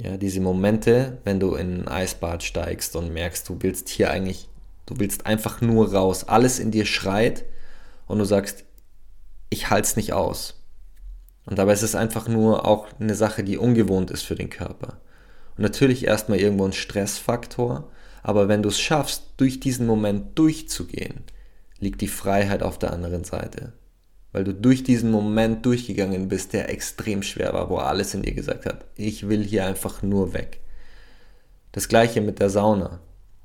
Ja, 0.00 0.16
diese 0.16 0.40
Momente, 0.40 1.18
wenn 1.24 1.40
du 1.40 1.54
in 1.54 1.82
ein 1.82 1.88
Eisbad 1.88 2.44
steigst 2.44 2.94
und 2.94 3.12
merkst, 3.12 3.48
du 3.48 3.56
willst 3.60 3.88
hier 3.88 4.10
eigentlich, 4.10 4.48
du 4.86 4.98
willst 4.98 5.26
einfach 5.26 5.60
nur 5.60 5.92
raus, 5.92 6.24
alles 6.24 6.60
in 6.60 6.70
dir 6.70 6.86
schreit 6.86 7.44
und 8.06 8.18
du 8.18 8.24
sagst, 8.24 8.64
ich 9.50 9.70
halte 9.70 9.86
es 9.86 9.96
nicht 9.96 10.12
aus. 10.12 10.54
Und 11.46 11.58
dabei 11.58 11.72
ist 11.72 11.82
es 11.82 11.94
einfach 11.94 12.28
nur 12.28 12.66
auch 12.66 12.86
eine 13.00 13.14
Sache, 13.14 13.42
die 13.42 13.58
ungewohnt 13.58 14.10
ist 14.10 14.22
für 14.22 14.34
den 14.34 14.50
Körper. 14.50 15.00
Und 15.56 15.62
natürlich 15.62 16.06
erstmal 16.06 16.38
irgendwo 16.38 16.64
ein 16.64 16.72
Stressfaktor, 16.72 17.90
aber 18.22 18.48
wenn 18.48 18.62
du 18.62 18.68
es 18.68 18.78
schaffst, 18.78 19.24
durch 19.38 19.58
diesen 19.58 19.86
Moment 19.86 20.38
durchzugehen, 20.38 21.24
liegt 21.80 22.00
die 22.00 22.08
Freiheit 22.08 22.62
auf 22.62 22.78
der 22.78 22.92
anderen 22.92 23.24
Seite 23.24 23.72
weil 24.32 24.44
du 24.44 24.54
durch 24.54 24.82
diesen 24.82 25.10
Moment 25.10 25.64
durchgegangen 25.64 26.28
bist, 26.28 26.52
der 26.52 26.68
extrem 26.68 27.22
schwer 27.22 27.54
war, 27.54 27.70
wo 27.70 27.76
alles 27.76 28.14
in 28.14 28.22
dir 28.22 28.34
gesagt 28.34 28.66
hat, 28.66 28.84
ich 28.96 29.28
will 29.28 29.42
hier 29.42 29.66
einfach 29.66 30.02
nur 30.02 30.34
weg. 30.34 30.60
Das 31.72 31.88
gleiche 31.88 32.20
mit 32.20 32.40
der 32.40 32.50
Sauna, 32.50 33.00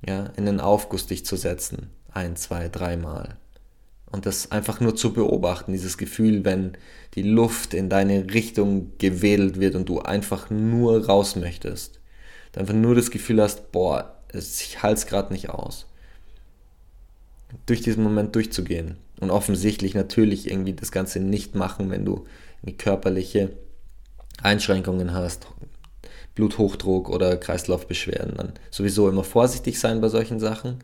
ja, 0.07 0.27
in 0.35 0.45
den 0.45 0.59
Aufguss 0.59 1.07
dich 1.07 1.25
zu 1.25 1.35
setzen, 1.35 1.89
ein, 2.11 2.35
zwei, 2.35 2.67
dreimal. 2.67 3.37
Und 4.11 4.25
das 4.25 4.51
einfach 4.51 4.79
nur 4.79 4.95
zu 4.95 5.13
beobachten, 5.13 5.71
dieses 5.71 5.97
Gefühl, 5.97 6.45
wenn 6.45 6.73
die 7.15 7.23
Luft 7.23 7.73
in 7.73 7.89
deine 7.89 8.31
Richtung 8.31 8.91
gewedelt 8.99 9.59
wird 9.59 9.75
und 9.75 9.89
du 9.89 10.01
einfach 10.01 10.49
nur 10.51 11.05
raus 11.07 11.35
möchtest. 11.35 11.99
Du 12.51 12.59
einfach 12.59 12.75
nur 12.75 12.93
das 12.93 13.09
Gefühl 13.09 13.41
hast, 13.41 13.71
boah, 13.71 14.19
ich 14.31 14.83
halte 14.83 14.99
es 14.99 15.07
gerade 15.07 15.33
nicht 15.33 15.49
aus. 15.49 15.87
Durch 17.65 17.81
diesen 17.81 18.03
Moment 18.03 18.36
durchzugehen 18.36 18.98
und 19.19 19.31
offensichtlich 19.31 19.95
natürlich 19.95 20.50
irgendwie 20.50 20.74
das 20.74 20.91
Ganze 20.91 21.19
nicht 21.19 21.55
machen, 21.55 21.89
wenn 21.89 22.05
du 22.05 22.25
körperliche 22.77 23.51
Einschränkungen 24.41 25.13
hast, 25.13 25.48
Bluthochdruck 26.36 27.10
oder 27.10 27.38
Kreislaufbeschwerden, 27.38 28.36
dann 28.38 28.53
sowieso 28.72 29.07
immer 29.10 29.24
vorsichtig 29.24 29.79
sein 29.79 30.01
bei 30.01 30.10
solchen 30.10 30.39
Sachen, 30.39 30.79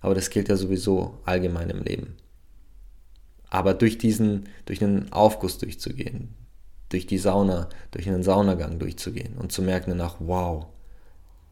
aber 0.00 0.14
das 0.14 0.30
gilt 0.30 0.48
ja 0.48 0.56
sowieso 0.56 1.18
allgemein 1.24 1.70
im 1.70 1.82
Leben. 1.82 2.16
Aber 3.50 3.74
durch 3.74 3.98
diesen, 3.98 4.48
durch 4.66 4.82
einen 4.82 5.12
Aufguss 5.12 5.58
durchzugehen, 5.58 6.34
durch 6.88 7.06
die 7.06 7.18
Sauna, 7.18 7.68
durch 7.90 8.08
einen 8.08 8.22
Saunagang 8.22 8.78
durchzugehen 8.78 9.36
und 9.36 9.52
zu 9.52 9.62
merken 9.62 9.90
danach, 9.90 10.16
wow, 10.18 10.66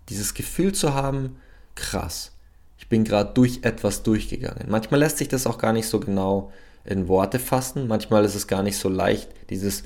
dieses 0.08 0.34
Gefühl 0.34 0.72
zu 0.72 0.94
haben, 0.94 1.36
krass 1.74 2.31
ich 2.82 2.88
bin 2.88 3.04
gerade 3.04 3.32
durch 3.32 3.60
etwas 3.62 4.02
durchgegangen. 4.02 4.66
Manchmal 4.68 4.98
lässt 4.98 5.18
sich 5.18 5.28
das 5.28 5.46
auch 5.46 5.56
gar 5.56 5.72
nicht 5.72 5.86
so 5.86 6.00
genau 6.00 6.52
in 6.84 7.06
Worte 7.06 7.38
fassen. 7.38 7.86
Manchmal 7.86 8.24
ist 8.24 8.34
es 8.34 8.48
gar 8.48 8.64
nicht 8.64 8.76
so 8.76 8.88
leicht, 8.88 9.30
dieses 9.50 9.84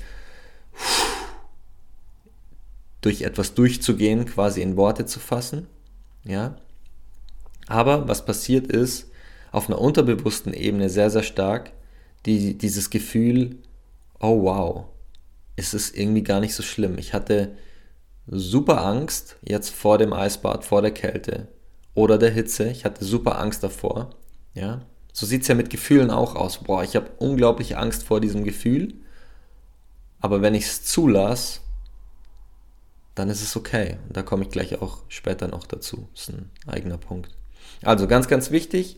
durch 3.01 3.21
etwas 3.21 3.53
durchzugehen, 3.53 4.25
quasi 4.25 4.63
in 4.63 4.77
Worte 4.77 5.05
zu 5.05 5.19
fassen. 5.19 5.67
Ja. 6.23 6.57
Aber 7.67 8.07
was 8.07 8.25
passiert 8.25 8.65
ist, 8.65 9.11
auf 9.51 9.69
einer 9.69 9.79
unterbewussten 9.79 10.53
Ebene 10.55 10.89
sehr, 10.89 11.11
sehr 11.11 11.21
stark, 11.21 11.73
die, 12.25 12.57
dieses 12.57 12.89
Gefühl, 12.89 13.57
oh 14.19 14.41
wow, 14.41 14.85
ist 15.55 15.75
es 15.75 15.91
irgendwie 15.91 16.23
gar 16.23 16.39
nicht 16.39 16.55
so 16.55 16.63
schlimm. 16.63 16.97
Ich 16.97 17.13
hatte 17.13 17.51
super 18.25 18.83
Angst 18.83 19.37
jetzt 19.43 19.69
vor 19.69 19.99
dem 19.99 20.13
Eisbad, 20.13 20.65
vor 20.65 20.81
der 20.81 20.91
Kälte 20.91 21.47
oder 21.97 22.19
der 22.19 22.29
Hitze. 22.29 22.69
Ich 22.69 22.85
hatte 22.85 23.03
super 23.03 23.39
Angst 23.39 23.63
davor. 23.63 24.11
Ja, 24.53 24.81
so 25.11 25.25
sieht 25.25 25.41
es 25.41 25.47
ja 25.47 25.55
mit 25.55 25.71
Gefühlen 25.71 26.11
auch 26.11 26.35
aus. 26.35 26.59
Boah, 26.59 26.83
ich 26.83 26.95
habe 26.95 27.09
unglaubliche 27.17 27.79
Angst 27.79 28.03
vor 28.03 28.21
diesem 28.21 28.43
Gefühl. 28.43 28.93
Aber 30.19 30.43
wenn 30.43 30.53
ich 30.53 30.65
es 30.65 30.83
zulasse, 30.83 31.61
dann 33.15 33.31
ist 33.31 33.41
es 33.41 33.55
okay. 33.55 33.97
Und 34.07 34.15
da 34.15 34.21
komme 34.21 34.43
ich 34.43 34.51
gleich 34.51 34.79
auch 34.79 34.99
später 35.07 35.47
noch 35.47 35.65
dazu. 35.65 36.07
Das 36.13 36.29
ist 36.29 36.35
ein 36.35 36.51
eigener 36.67 36.99
Punkt. 36.99 37.31
Also 37.81 38.07
ganz, 38.07 38.27
ganz 38.27 38.51
wichtig. 38.51 38.97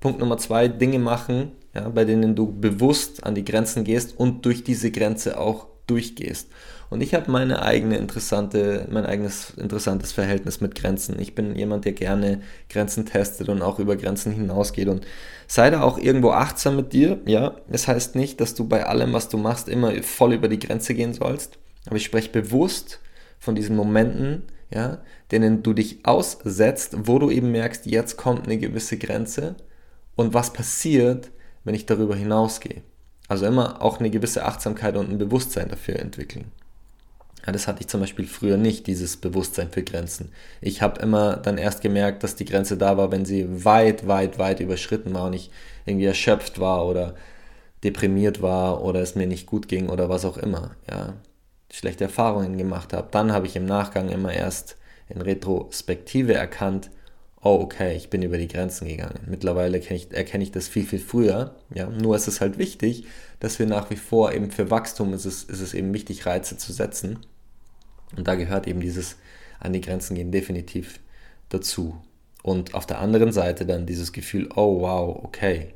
Punkt 0.00 0.18
Nummer 0.18 0.38
zwei, 0.38 0.68
Dinge 0.68 0.98
machen, 0.98 1.52
ja, 1.74 1.90
bei 1.90 2.06
denen 2.06 2.34
du 2.34 2.50
bewusst 2.50 3.24
an 3.24 3.34
die 3.34 3.44
Grenzen 3.44 3.84
gehst 3.84 4.18
und 4.18 4.46
durch 4.46 4.64
diese 4.64 4.90
Grenze 4.90 5.38
auch 5.38 5.66
durchgehst. 5.86 6.48
Und 6.92 7.00
ich 7.00 7.14
habe 7.14 7.30
meine 7.30 7.62
eigene 7.62 7.96
interessante, 7.96 8.86
mein 8.90 9.06
eigenes 9.06 9.54
interessantes 9.56 10.12
Verhältnis 10.12 10.60
mit 10.60 10.74
Grenzen. 10.74 11.18
Ich 11.18 11.34
bin 11.34 11.56
jemand, 11.56 11.86
der 11.86 11.92
gerne 11.92 12.42
Grenzen 12.68 13.06
testet 13.06 13.48
und 13.48 13.62
auch 13.62 13.78
über 13.78 13.96
Grenzen 13.96 14.30
hinausgeht. 14.30 14.88
Und 14.88 15.06
sei 15.46 15.70
da 15.70 15.80
auch 15.80 15.96
irgendwo 15.96 16.32
achtsam 16.32 16.76
mit 16.76 16.92
dir. 16.92 17.18
Ja, 17.24 17.56
es 17.70 17.88
heißt 17.88 18.14
nicht, 18.14 18.42
dass 18.42 18.54
du 18.54 18.68
bei 18.68 18.84
allem, 18.84 19.14
was 19.14 19.30
du 19.30 19.38
machst, 19.38 19.70
immer 19.70 19.90
voll 20.02 20.34
über 20.34 20.48
die 20.48 20.58
Grenze 20.58 20.92
gehen 20.92 21.14
sollst. 21.14 21.56
Aber 21.86 21.96
ich 21.96 22.04
spreche 22.04 22.28
bewusst 22.28 23.00
von 23.38 23.54
diesen 23.54 23.74
Momenten, 23.74 24.42
ja, 24.70 24.98
denen 25.30 25.62
du 25.62 25.72
dich 25.72 26.04
aussetzt, 26.04 26.94
wo 27.04 27.18
du 27.18 27.30
eben 27.30 27.52
merkst, 27.52 27.86
jetzt 27.86 28.18
kommt 28.18 28.44
eine 28.44 28.58
gewisse 28.58 28.98
Grenze 28.98 29.56
und 30.14 30.34
was 30.34 30.52
passiert, 30.52 31.30
wenn 31.64 31.74
ich 31.74 31.86
darüber 31.86 32.16
hinausgehe. 32.16 32.82
Also 33.28 33.46
immer 33.46 33.80
auch 33.80 33.98
eine 33.98 34.10
gewisse 34.10 34.44
Achtsamkeit 34.44 34.94
und 34.96 35.08
ein 35.08 35.16
Bewusstsein 35.16 35.70
dafür 35.70 35.98
entwickeln. 35.98 36.52
Ja, 37.44 37.52
das 37.52 37.66
hatte 37.66 37.80
ich 37.80 37.88
zum 37.88 38.00
Beispiel 38.00 38.26
früher 38.26 38.56
nicht, 38.56 38.86
dieses 38.86 39.16
Bewusstsein 39.16 39.70
für 39.70 39.82
Grenzen. 39.82 40.32
Ich 40.60 40.80
habe 40.80 41.00
immer 41.00 41.36
dann 41.36 41.58
erst 41.58 41.80
gemerkt, 41.80 42.22
dass 42.22 42.36
die 42.36 42.44
Grenze 42.44 42.76
da 42.76 42.96
war, 42.96 43.10
wenn 43.10 43.24
sie 43.24 43.64
weit, 43.64 44.06
weit, 44.06 44.38
weit 44.38 44.60
überschritten 44.60 45.12
war 45.14 45.26
und 45.26 45.32
ich 45.32 45.50
irgendwie 45.84 46.06
erschöpft 46.06 46.60
war 46.60 46.86
oder 46.86 47.14
deprimiert 47.82 48.42
war 48.42 48.84
oder 48.84 49.00
es 49.00 49.16
mir 49.16 49.26
nicht 49.26 49.46
gut 49.46 49.68
ging 49.68 49.88
oder 49.88 50.08
was 50.08 50.24
auch 50.24 50.36
immer. 50.36 50.76
Ja, 50.88 51.14
schlechte 51.72 52.04
Erfahrungen 52.04 52.58
gemacht 52.58 52.92
habe. 52.92 53.08
Dann 53.10 53.32
habe 53.32 53.46
ich 53.46 53.56
im 53.56 53.66
Nachgang 53.66 54.08
immer 54.08 54.32
erst 54.32 54.76
in 55.08 55.20
Retrospektive 55.20 56.34
erkannt, 56.34 56.90
oh 57.42 57.58
okay, 57.60 57.96
ich 57.96 58.08
bin 58.08 58.22
über 58.22 58.38
die 58.38 58.46
Grenzen 58.48 58.86
gegangen. 58.86 59.26
Mittlerweile 59.26 59.78
ich, 59.78 60.12
erkenne 60.12 60.44
ich 60.44 60.52
das 60.52 60.68
viel, 60.68 60.86
viel 60.86 61.00
früher. 61.00 61.56
Ja, 61.74 61.88
nur 61.88 62.14
ist 62.14 62.28
es 62.28 62.40
halt 62.40 62.56
wichtig, 62.58 63.06
dass 63.40 63.58
wir 63.58 63.66
nach 63.66 63.90
wie 63.90 63.96
vor 63.96 64.32
eben 64.32 64.52
für 64.52 64.70
Wachstum 64.70 65.12
ist 65.12 65.24
es, 65.24 65.42
ist 65.44 65.60
es 65.60 65.74
eben 65.74 65.92
wichtig, 65.92 66.24
Reize 66.26 66.56
zu 66.56 66.72
setzen 66.72 67.18
Und 68.16 68.28
da 68.28 68.34
gehört 68.34 68.66
eben 68.66 68.80
dieses 68.80 69.16
an 69.62 69.72
die 69.72 69.80
Grenzen 69.80 70.16
gehen 70.16 70.32
definitiv 70.32 70.98
dazu. 71.48 71.96
Und 72.42 72.74
auf 72.74 72.86
der 72.86 72.98
anderen 72.98 73.32
Seite 73.32 73.64
dann 73.64 73.86
dieses 73.86 74.12
Gefühl, 74.12 74.48
oh 74.56 74.80
wow, 74.80 75.20
okay, 75.22 75.68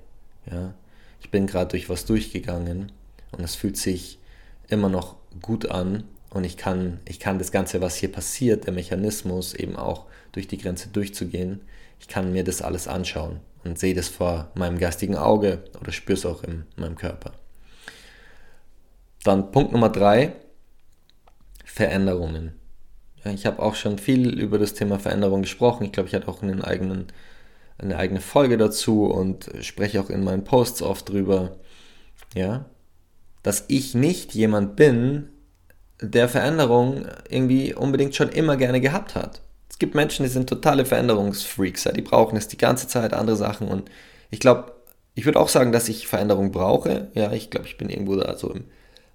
ja, 0.50 0.74
ich 1.20 1.30
bin 1.30 1.46
gerade 1.46 1.70
durch 1.70 1.88
was 1.88 2.04
durchgegangen 2.04 2.90
und 3.32 3.44
es 3.44 3.54
fühlt 3.54 3.76
sich 3.76 4.18
immer 4.68 4.88
noch 4.88 5.16
gut 5.40 5.70
an 5.70 6.04
und 6.30 6.44
ich 6.44 6.56
kann, 6.56 6.98
ich 7.06 7.20
kann 7.20 7.38
das 7.38 7.52
Ganze, 7.52 7.80
was 7.80 7.94
hier 7.94 8.10
passiert, 8.10 8.66
der 8.66 8.72
Mechanismus 8.72 9.54
eben 9.54 9.76
auch 9.76 10.06
durch 10.32 10.48
die 10.48 10.58
Grenze 10.58 10.88
durchzugehen, 10.88 11.60
ich 12.00 12.08
kann 12.08 12.32
mir 12.32 12.42
das 12.42 12.62
alles 12.62 12.88
anschauen 12.88 13.40
und 13.64 13.78
sehe 13.78 13.94
das 13.94 14.08
vor 14.08 14.50
meinem 14.54 14.78
geistigen 14.78 15.16
Auge 15.16 15.62
oder 15.80 15.92
spüre 15.92 16.18
es 16.18 16.26
auch 16.26 16.42
in 16.42 16.64
meinem 16.76 16.96
Körper. 16.96 17.32
Dann 19.22 19.50
Punkt 19.52 19.72
Nummer 19.72 19.88
drei, 19.88 20.32
Veränderungen. 21.76 22.52
Ich 23.34 23.44
habe 23.44 23.60
auch 23.60 23.74
schon 23.74 23.98
viel 23.98 24.40
über 24.40 24.58
das 24.58 24.72
Thema 24.72 24.98
Veränderung 24.98 25.42
gesprochen. 25.42 25.84
Ich 25.84 25.92
glaube, 25.92 26.08
ich 26.08 26.14
hatte 26.14 26.26
auch 26.26 26.42
einen 26.42 26.62
eigenen, 26.62 27.08
eine 27.76 27.98
eigene 27.98 28.22
Folge 28.22 28.56
dazu 28.56 29.04
und 29.04 29.50
spreche 29.60 30.00
auch 30.00 30.08
in 30.08 30.24
meinen 30.24 30.44
Posts 30.44 30.80
oft 30.80 31.10
drüber, 31.10 31.56
ja, 32.34 32.64
dass 33.42 33.66
ich 33.68 33.94
nicht 33.94 34.32
jemand 34.32 34.76
bin, 34.76 35.28
der 36.00 36.30
Veränderung 36.30 37.04
irgendwie 37.28 37.74
unbedingt 37.74 38.14
schon 38.14 38.30
immer 38.30 38.56
gerne 38.56 38.80
gehabt 38.80 39.14
hat. 39.14 39.42
Es 39.68 39.78
gibt 39.78 39.94
Menschen, 39.94 40.22
die 40.22 40.30
sind 40.30 40.48
totale 40.48 40.86
Veränderungsfreaks, 40.86 41.84
ja, 41.84 41.92
die 41.92 42.00
brauchen 42.00 42.38
es 42.38 42.48
die 42.48 42.56
ganze 42.56 42.88
Zeit, 42.88 43.12
andere 43.12 43.36
Sachen. 43.36 43.68
Und 43.68 43.90
ich 44.30 44.40
glaube, 44.40 44.72
ich 45.14 45.26
würde 45.26 45.38
auch 45.38 45.50
sagen, 45.50 45.72
dass 45.72 45.90
ich 45.90 46.06
Veränderung 46.06 46.52
brauche. 46.52 47.10
Ja, 47.12 47.32
ich 47.32 47.50
glaube, 47.50 47.66
ich 47.66 47.76
bin 47.76 47.90
irgendwo 47.90 48.16
da 48.16 48.38
so 48.38 48.50
im 48.50 48.64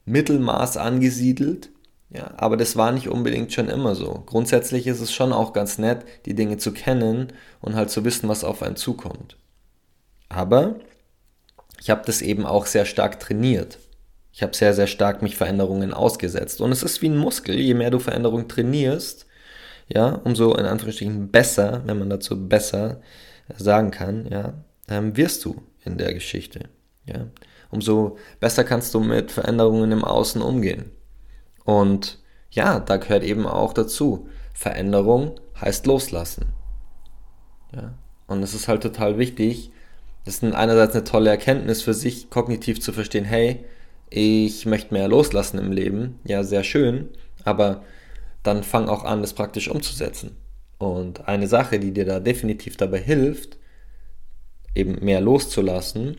Mittelmaß 0.05 0.77
angesiedelt. 0.77 1.71
Ja, 2.13 2.33
aber 2.37 2.57
das 2.57 2.75
war 2.75 2.91
nicht 2.91 3.07
unbedingt 3.07 3.53
schon 3.53 3.69
immer 3.69 3.95
so. 3.95 4.23
Grundsätzlich 4.25 4.85
ist 4.85 4.99
es 4.99 5.13
schon 5.13 5.31
auch 5.31 5.53
ganz 5.53 5.77
nett, 5.77 6.05
die 6.25 6.35
Dinge 6.35 6.57
zu 6.57 6.73
kennen 6.73 7.31
und 7.61 7.75
halt 7.75 7.89
zu 7.89 8.03
wissen, 8.03 8.27
was 8.27 8.43
auf 8.43 8.61
einen 8.61 8.75
zukommt. 8.75 9.37
Aber 10.27 10.75
ich 11.79 11.89
habe 11.89 12.03
das 12.05 12.21
eben 12.21 12.45
auch 12.45 12.65
sehr 12.65 12.85
stark 12.85 13.19
trainiert. 13.19 13.79
Ich 14.33 14.43
habe 14.43 14.55
sehr, 14.55 14.73
sehr 14.73 14.87
stark 14.87 15.21
mich 15.21 15.37
Veränderungen 15.37 15.93
ausgesetzt. 15.93 16.59
Und 16.61 16.71
es 16.71 16.83
ist 16.83 17.01
wie 17.01 17.09
ein 17.09 17.17
Muskel. 17.17 17.55
Je 17.55 17.73
mehr 17.73 17.91
du 17.91 17.99
Veränderungen 17.99 18.49
trainierst, 18.49 19.25
ja, 19.87 20.15
umso 20.23 20.53
in 20.55 20.65
Anführungsstrichen 20.65 21.31
besser, 21.31 21.81
wenn 21.85 21.99
man 21.99 22.09
dazu 22.09 22.47
besser 22.47 23.01
sagen 23.57 23.91
kann, 23.91 24.27
ja, 24.29 24.53
ähm, 24.89 25.15
wirst 25.17 25.43
du 25.45 25.61
in 25.83 25.97
der 25.97 26.13
Geschichte. 26.13 26.69
Ja. 27.05 27.27
Umso 27.69 28.17
besser 28.39 28.63
kannst 28.63 28.93
du 28.93 28.99
mit 28.99 29.31
Veränderungen 29.31 29.91
im 29.91 30.03
Außen 30.03 30.41
umgehen. 30.41 30.91
Und 31.63 32.19
ja, 32.49 32.79
da 32.79 32.97
gehört 32.97 33.23
eben 33.23 33.45
auch 33.45 33.73
dazu. 33.73 34.27
Veränderung 34.53 35.39
heißt 35.59 35.85
loslassen. 35.85 36.47
Ja. 37.73 37.93
Und 38.27 38.43
es 38.43 38.53
ist 38.53 38.67
halt 38.67 38.83
total 38.83 39.17
wichtig, 39.17 39.71
das 40.25 40.35
ist 40.35 40.43
einerseits 40.43 40.93
eine 40.93 41.03
tolle 41.03 41.29
Erkenntnis 41.29 41.81
für 41.81 41.93
sich, 41.93 42.29
kognitiv 42.29 42.79
zu 42.79 42.93
verstehen, 42.93 43.25
hey, 43.25 43.65
ich 44.09 44.65
möchte 44.65 44.93
mehr 44.93 45.07
loslassen 45.07 45.57
im 45.57 45.71
Leben, 45.71 46.19
ja, 46.23 46.43
sehr 46.43 46.63
schön, 46.63 47.09
aber 47.43 47.83
dann 48.43 48.63
fang 48.63 48.87
auch 48.87 49.03
an, 49.03 49.21
das 49.21 49.33
praktisch 49.33 49.69
umzusetzen. 49.69 50.37
Und 50.77 51.27
eine 51.27 51.47
Sache, 51.47 51.79
die 51.79 51.91
dir 51.91 52.05
da 52.05 52.19
definitiv 52.19 52.77
dabei 52.77 52.99
hilft, 52.99 53.57
eben 54.75 55.03
mehr 55.03 55.21
loszulassen, 55.21 56.17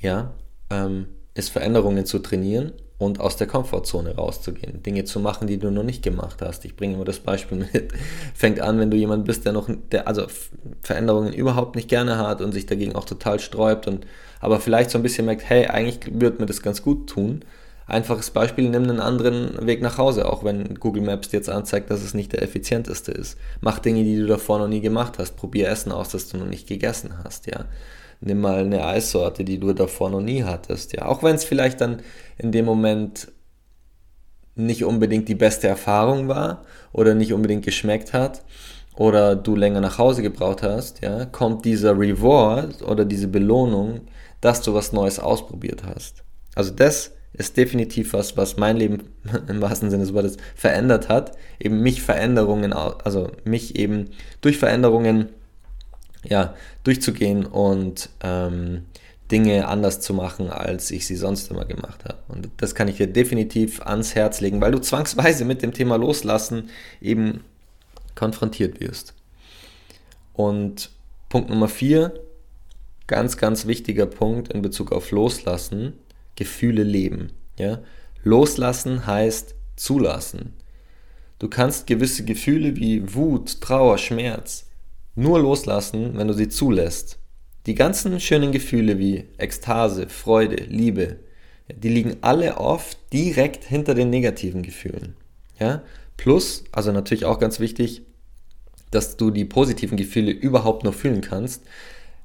ja, 0.00 0.34
ähm, 0.70 1.08
ist 1.34 1.50
Veränderungen 1.50 2.04
zu 2.04 2.18
trainieren 2.18 2.72
und 3.02 3.20
aus 3.20 3.36
der 3.36 3.46
Komfortzone 3.46 4.16
rauszugehen, 4.16 4.82
Dinge 4.82 5.04
zu 5.04 5.20
machen, 5.20 5.46
die 5.46 5.58
du 5.58 5.70
noch 5.70 5.82
nicht 5.82 6.02
gemacht 6.02 6.40
hast. 6.40 6.64
Ich 6.64 6.76
bringe 6.76 6.94
immer 6.94 7.04
das 7.04 7.20
Beispiel 7.20 7.58
mit. 7.58 7.92
Fängt 8.34 8.60
an, 8.60 8.78
wenn 8.78 8.90
du 8.90 8.96
jemand 8.96 9.24
bist, 9.24 9.44
der 9.44 9.52
noch, 9.52 9.68
der 9.90 10.08
also 10.08 10.26
Veränderungen 10.80 11.32
überhaupt 11.32 11.76
nicht 11.76 11.88
gerne 11.88 12.18
hat 12.18 12.40
und 12.40 12.52
sich 12.52 12.66
dagegen 12.66 12.94
auch 12.94 13.04
total 13.04 13.40
sträubt 13.40 13.86
und 13.86 14.06
aber 14.40 14.58
vielleicht 14.58 14.90
so 14.90 14.98
ein 14.98 15.02
bisschen 15.02 15.26
merkt, 15.26 15.48
hey, 15.48 15.66
eigentlich 15.66 16.20
würde 16.20 16.40
mir 16.40 16.46
das 16.46 16.62
ganz 16.62 16.82
gut 16.82 17.08
tun. 17.08 17.44
Einfaches 17.86 18.30
Beispiel, 18.30 18.68
nimm 18.68 18.84
einen 18.84 19.00
anderen 19.00 19.66
Weg 19.66 19.82
nach 19.82 19.98
Hause, 19.98 20.30
auch 20.30 20.44
wenn 20.44 20.76
Google 20.76 21.02
Maps 21.02 21.28
dir 21.28 21.36
jetzt 21.38 21.50
anzeigt, 21.50 21.90
dass 21.90 22.02
es 22.02 22.14
nicht 22.14 22.32
der 22.32 22.42
effizienteste 22.42 23.12
ist. 23.12 23.36
Mach 23.60 23.78
Dinge, 23.78 24.02
die 24.04 24.16
du 24.16 24.26
davor 24.26 24.58
noch 24.58 24.68
nie 24.68 24.80
gemacht 24.80 25.18
hast. 25.18 25.36
Probier 25.36 25.68
Essen 25.68 25.92
aus, 25.92 26.08
das 26.08 26.28
du 26.28 26.38
noch 26.38 26.46
nicht 26.46 26.66
gegessen 26.68 27.14
hast, 27.22 27.46
ja. 27.46 27.66
Nimm 28.24 28.40
mal 28.40 28.60
eine 28.60 28.86
Eissorte, 28.86 29.44
die 29.44 29.58
du 29.58 29.72
davor 29.72 30.10
noch 30.10 30.20
nie 30.20 30.44
hattest, 30.44 30.92
ja. 30.94 31.06
Auch 31.06 31.22
wenn 31.22 31.34
es 31.34 31.44
vielleicht 31.44 31.80
dann 31.80 32.02
in 32.38 32.52
dem 32.52 32.64
Moment 32.64 33.32
nicht 34.54 34.84
unbedingt 34.84 35.28
die 35.28 35.34
beste 35.34 35.66
Erfahrung 35.66 36.28
war 36.28 36.64
oder 36.92 37.14
nicht 37.14 37.32
unbedingt 37.32 37.64
geschmeckt 37.64 38.12
hat, 38.12 38.42
oder 38.96 39.36
du 39.36 39.56
länger 39.56 39.80
nach 39.80 39.98
Hause 39.98 40.22
gebraucht 40.22 40.62
hast, 40.62 41.02
ja, 41.02 41.24
kommt 41.24 41.64
dieser 41.64 41.98
Reward 41.98 42.82
oder 42.82 43.04
diese 43.04 43.28
Belohnung, 43.28 44.02
dass 44.40 44.62
du 44.62 44.74
was 44.74 44.92
Neues 44.92 45.18
ausprobiert 45.18 45.82
hast. 45.84 46.24
Also 46.54 46.72
das 46.72 47.12
ist 47.32 47.56
definitiv 47.56 48.12
was, 48.12 48.36
was 48.36 48.58
mein 48.58 48.76
Leben 48.76 49.04
im 49.48 49.62
wahrsten 49.62 49.90
Sinne 49.90 50.04
des 50.04 50.12
Wortes 50.12 50.36
verändert 50.54 51.08
hat. 51.08 51.32
Eben 51.58 51.80
mich 51.80 52.02
Veränderungen, 52.02 52.72
also 52.72 53.30
mich 53.44 53.76
eben 53.76 54.10
durch 54.42 54.58
Veränderungen 54.58 55.30
ja, 56.24 56.54
durchzugehen 56.84 57.44
und 57.46 58.08
ähm, 58.22 58.84
Dinge 59.30 59.66
anders 59.66 60.00
zu 60.00 60.12
machen, 60.12 60.50
als 60.50 60.90
ich 60.90 61.06
sie 61.06 61.16
sonst 61.16 61.50
immer 61.50 61.64
gemacht 61.64 62.04
habe. 62.04 62.18
Und 62.28 62.50
das 62.58 62.74
kann 62.74 62.88
ich 62.88 62.98
dir 62.98 63.06
definitiv 63.06 63.80
ans 63.80 64.14
Herz 64.14 64.40
legen, 64.40 64.60
weil 64.60 64.72
du 64.72 64.78
zwangsweise 64.78 65.44
mit 65.44 65.62
dem 65.62 65.72
Thema 65.72 65.96
Loslassen 65.96 66.68
eben 67.00 67.42
konfrontiert 68.14 68.80
wirst. 68.80 69.14
Und 70.34 70.90
Punkt 71.28 71.48
Nummer 71.48 71.68
vier, 71.68 72.12
ganz, 73.06 73.38
ganz 73.38 73.66
wichtiger 73.66 74.06
Punkt 74.06 74.52
in 74.52 74.60
Bezug 74.60 74.92
auf 74.92 75.10
Loslassen, 75.10 75.94
Gefühle 76.36 76.82
leben. 76.82 77.30
Ja? 77.58 77.80
Loslassen 78.22 79.06
heißt 79.06 79.54
zulassen. 79.76 80.52
Du 81.38 81.48
kannst 81.48 81.86
gewisse 81.86 82.24
Gefühle 82.24 82.76
wie 82.76 83.14
Wut, 83.14 83.60
Trauer, 83.62 83.98
Schmerz 83.98 84.66
nur 85.14 85.40
loslassen, 85.40 86.16
wenn 86.16 86.28
du 86.28 86.34
sie 86.34 86.48
zulässt. 86.48 87.18
Die 87.66 87.74
ganzen 87.74 88.18
schönen 88.18 88.52
Gefühle 88.52 88.98
wie 88.98 89.24
Ekstase, 89.38 90.08
Freude, 90.08 90.64
Liebe, 90.64 91.20
die 91.74 91.88
liegen 91.88 92.16
alle 92.20 92.56
oft 92.56 92.98
direkt 93.12 93.64
hinter 93.64 93.94
den 93.94 94.10
negativen 94.10 94.62
Gefühlen. 94.62 95.14
Ja? 95.58 95.82
Plus, 96.16 96.64
also 96.72 96.92
natürlich 96.92 97.24
auch 97.24 97.38
ganz 97.38 97.60
wichtig, 97.60 98.02
dass 98.90 99.16
du 99.16 99.30
die 99.30 99.44
positiven 99.44 99.96
Gefühle 99.96 100.32
überhaupt 100.32 100.84
nur 100.84 100.92
fühlen 100.92 101.20
kannst, 101.20 101.62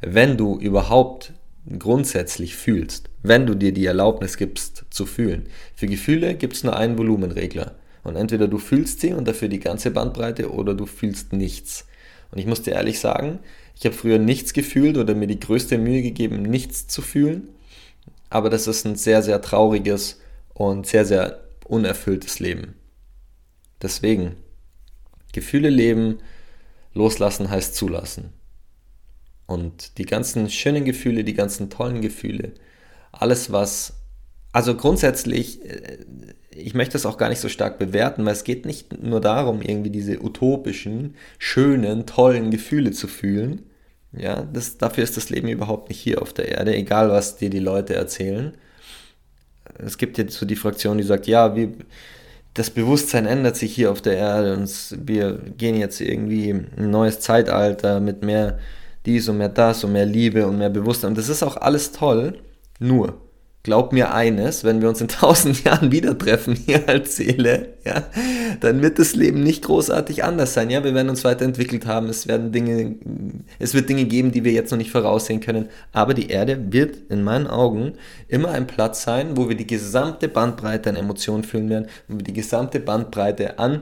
wenn 0.01 0.37
du 0.37 0.59
überhaupt 0.59 1.33
grundsätzlich 1.79 2.55
fühlst, 2.55 3.09
wenn 3.23 3.45
du 3.45 3.55
dir 3.55 3.73
die 3.73 3.85
Erlaubnis 3.85 4.37
gibst 4.37 4.85
zu 4.89 5.05
fühlen. 5.05 5.47
Für 5.75 5.87
Gefühle 5.87 6.35
gibt 6.35 6.53
es 6.53 6.63
nur 6.63 6.75
einen 6.75 6.97
Volumenregler. 6.97 7.75
Und 8.03 8.15
entweder 8.15 8.47
du 8.47 8.57
fühlst 8.57 9.01
sie 9.01 9.13
und 9.13 9.27
dafür 9.27 9.49
die 9.49 9.59
ganze 9.59 9.91
Bandbreite 9.91 10.51
oder 10.51 10.73
du 10.73 10.85
fühlst 10.85 11.33
nichts. 11.33 11.85
Und 12.31 12.39
ich 12.39 12.45
muss 12.45 12.61
dir 12.61 12.71
ehrlich 12.71 12.99
sagen, 12.99 13.39
ich 13.75 13.85
habe 13.85 13.95
früher 13.95 14.19
nichts 14.19 14.53
gefühlt 14.53 14.97
oder 14.97 15.15
mir 15.15 15.27
die 15.27 15.39
größte 15.39 15.77
Mühe 15.77 16.01
gegeben, 16.01 16.41
nichts 16.41 16.87
zu 16.87 17.01
fühlen. 17.01 17.49
Aber 18.29 18.49
das 18.49 18.67
ist 18.67 18.85
ein 18.85 18.95
sehr, 18.95 19.23
sehr 19.23 19.41
trauriges 19.41 20.19
und 20.53 20.87
sehr, 20.87 21.05
sehr 21.05 21.43
unerfülltes 21.65 22.39
Leben. 22.39 22.75
Deswegen, 23.81 24.35
Gefühle 25.31 25.69
leben, 25.69 26.19
loslassen 26.93 27.49
heißt 27.49 27.75
zulassen. 27.75 28.33
Und 29.45 29.97
die 29.97 30.05
ganzen 30.05 30.49
schönen 30.49 30.83
Gefühle, 30.83 31.23
die 31.23 31.33
ganzen 31.33 31.69
tollen 31.69 32.01
Gefühle, 32.01 32.53
alles 33.11 33.51
was, 33.51 33.93
also 34.57 34.73
grundsätzlich, 34.73 35.63
äh, 35.63 35.99
ich 36.49 36.73
möchte 36.73 36.97
es 36.97 37.05
auch 37.05 37.19
gar 37.19 37.29
nicht 37.29 37.39
so 37.39 37.47
stark 37.47 37.77
bewerten, 37.77 38.25
weil 38.25 38.33
es 38.33 38.43
geht 38.43 38.65
nicht 38.65 39.03
nur 39.03 39.21
darum, 39.21 39.61
irgendwie 39.61 39.91
diese 39.91 40.19
utopischen, 40.23 41.13
schönen, 41.37 42.07
tollen 42.07 42.49
Gefühle 42.49 42.89
zu 42.89 43.07
fühlen. 43.07 43.67
Ja, 44.13 44.47
das, 44.51 44.79
dafür 44.79 45.03
ist 45.03 45.15
das 45.15 45.29
Leben 45.29 45.47
überhaupt 45.47 45.89
nicht 45.89 45.99
hier 45.99 46.23
auf 46.23 46.33
der 46.33 46.47
Erde, 46.47 46.75
egal 46.75 47.11
was 47.11 47.37
dir 47.37 47.51
die 47.51 47.59
Leute 47.59 47.93
erzählen. 47.93 48.53
Es 49.77 49.99
gibt 49.99 50.17
jetzt 50.17 50.33
so 50.35 50.47
die 50.47 50.55
Fraktion, 50.55 50.97
die 50.97 51.03
sagt, 51.03 51.27
ja, 51.27 51.55
wir, 51.55 51.73
das 52.55 52.71
Bewusstsein 52.71 53.27
ändert 53.27 53.57
sich 53.57 53.75
hier 53.75 53.91
auf 53.91 54.01
der 54.01 54.17
Erde 54.17 54.55
und 54.57 54.71
wir 55.05 55.33
gehen 55.55 55.77
jetzt 55.77 56.01
irgendwie 56.01 56.49
ein 56.49 56.89
neues 56.89 57.19
Zeitalter 57.19 57.99
mit 57.99 58.23
mehr 58.23 58.57
dies 59.05 59.29
und 59.29 59.37
mehr 59.37 59.49
das 59.49 59.83
und 59.83 59.91
mehr 59.91 60.07
Liebe 60.07 60.47
und 60.47 60.57
mehr 60.57 60.71
Bewusstsein. 60.71 61.09
Und 61.09 61.19
das 61.19 61.29
ist 61.29 61.43
auch 61.43 61.57
alles 61.57 61.91
toll. 61.91 62.39
Nur, 62.79 63.21
glaub 63.67 63.91
mir 63.91 64.13
eines, 64.13 64.63
wenn 64.63 64.81
wir 64.81 64.87
uns 64.87 65.01
in 65.01 65.07
tausend 65.09 65.65
Jahren 65.65 65.91
wieder 65.91 66.17
treffen 66.17 66.55
hier 66.55 66.87
als 66.87 67.17
Seele, 67.17 67.73
ja, 67.83 68.05
dann 68.61 68.81
wird 68.81 68.97
das 68.97 69.13
Leben 69.13 69.43
nicht 69.43 69.65
großartig 69.65 70.23
anders 70.23 70.53
sein. 70.53 70.69
Ja, 70.69 70.85
wir 70.85 70.95
werden 70.95 71.09
uns 71.09 71.25
weiterentwickelt 71.25 71.85
haben. 71.85 72.07
Es 72.07 72.29
werden 72.29 72.53
Dinge, 72.53 72.95
es 73.59 73.73
wird 73.73 73.89
Dinge 73.89 74.05
geben, 74.05 74.31
die 74.31 74.45
wir 74.45 74.53
jetzt 74.53 74.71
noch 74.71 74.77
nicht 74.77 74.91
voraussehen 74.91 75.41
können. 75.41 75.67
Aber 75.91 76.13
die 76.13 76.29
Erde 76.29 76.71
wird 76.71 76.95
in 77.09 77.25
meinen 77.25 77.47
Augen 77.47 77.95
immer 78.29 78.51
ein 78.51 78.67
Platz 78.67 79.03
sein, 79.03 79.35
wo 79.35 79.49
wir 79.49 79.57
die 79.57 79.67
gesamte 79.67 80.29
Bandbreite 80.29 80.89
an 80.89 80.95
Emotionen 80.95 81.43
fühlen 81.43 81.69
werden, 81.69 81.87
wo 82.07 82.15
wir 82.19 82.23
die 82.23 82.31
gesamte 82.31 82.79
Bandbreite 82.79 83.59
an 83.59 83.81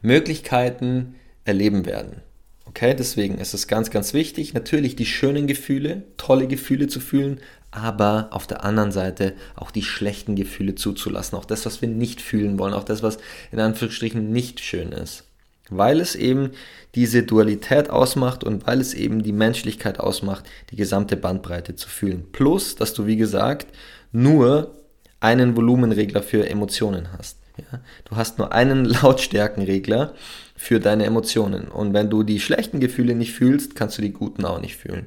Möglichkeiten 0.00 1.16
erleben 1.44 1.84
werden. 1.84 2.22
Okay, 2.64 2.94
deswegen 2.98 3.36
ist 3.36 3.52
es 3.52 3.68
ganz, 3.68 3.90
ganz 3.90 4.14
wichtig, 4.14 4.54
natürlich 4.54 4.96
die 4.96 5.04
schönen 5.04 5.46
Gefühle, 5.46 6.04
tolle 6.16 6.46
Gefühle 6.46 6.86
zu 6.86 7.00
fühlen, 7.00 7.38
aber 7.72 8.28
auf 8.30 8.46
der 8.46 8.64
anderen 8.64 8.92
Seite 8.92 9.32
auch 9.56 9.70
die 9.70 9.82
schlechten 9.82 10.36
Gefühle 10.36 10.74
zuzulassen, 10.74 11.36
auch 11.36 11.46
das, 11.46 11.66
was 11.66 11.80
wir 11.80 11.88
nicht 11.88 12.20
fühlen 12.20 12.58
wollen, 12.58 12.74
auch 12.74 12.84
das, 12.84 13.02
was 13.02 13.18
in 13.50 13.58
Anführungsstrichen 13.58 14.30
nicht 14.30 14.60
schön 14.60 14.92
ist. 14.92 15.24
Weil 15.70 16.00
es 16.00 16.14
eben 16.14 16.50
diese 16.94 17.22
Dualität 17.22 17.88
ausmacht 17.88 18.44
und 18.44 18.66
weil 18.66 18.80
es 18.80 18.92
eben 18.92 19.22
die 19.22 19.32
Menschlichkeit 19.32 19.98
ausmacht, 19.98 20.44
die 20.70 20.76
gesamte 20.76 21.16
Bandbreite 21.16 21.74
zu 21.74 21.88
fühlen. 21.88 22.26
Plus, 22.30 22.76
dass 22.76 22.92
du, 22.92 23.06
wie 23.06 23.16
gesagt, 23.16 23.68
nur 24.12 24.74
einen 25.20 25.56
Volumenregler 25.56 26.22
für 26.22 26.48
Emotionen 26.50 27.08
hast. 27.16 27.38
Ja? 27.56 27.80
Du 28.04 28.16
hast 28.16 28.38
nur 28.38 28.52
einen 28.52 28.84
Lautstärkenregler 29.02 30.12
für 30.56 30.78
deine 30.78 31.06
Emotionen. 31.06 31.68
Und 31.68 31.94
wenn 31.94 32.10
du 32.10 32.22
die 32.22 32.38
schlechten 32.38 32.80
Gefühle 32.80 33.14
nicht 33.14 33.32
fühlst, 33.32 33.74
kannst 33.74 33.96
du 33.96 34.02
die 34.02 34.12
guten 34.12 34.44
auch 34.44 34.60
nicht 34.60 34.76
fühlen. 34.76 35.06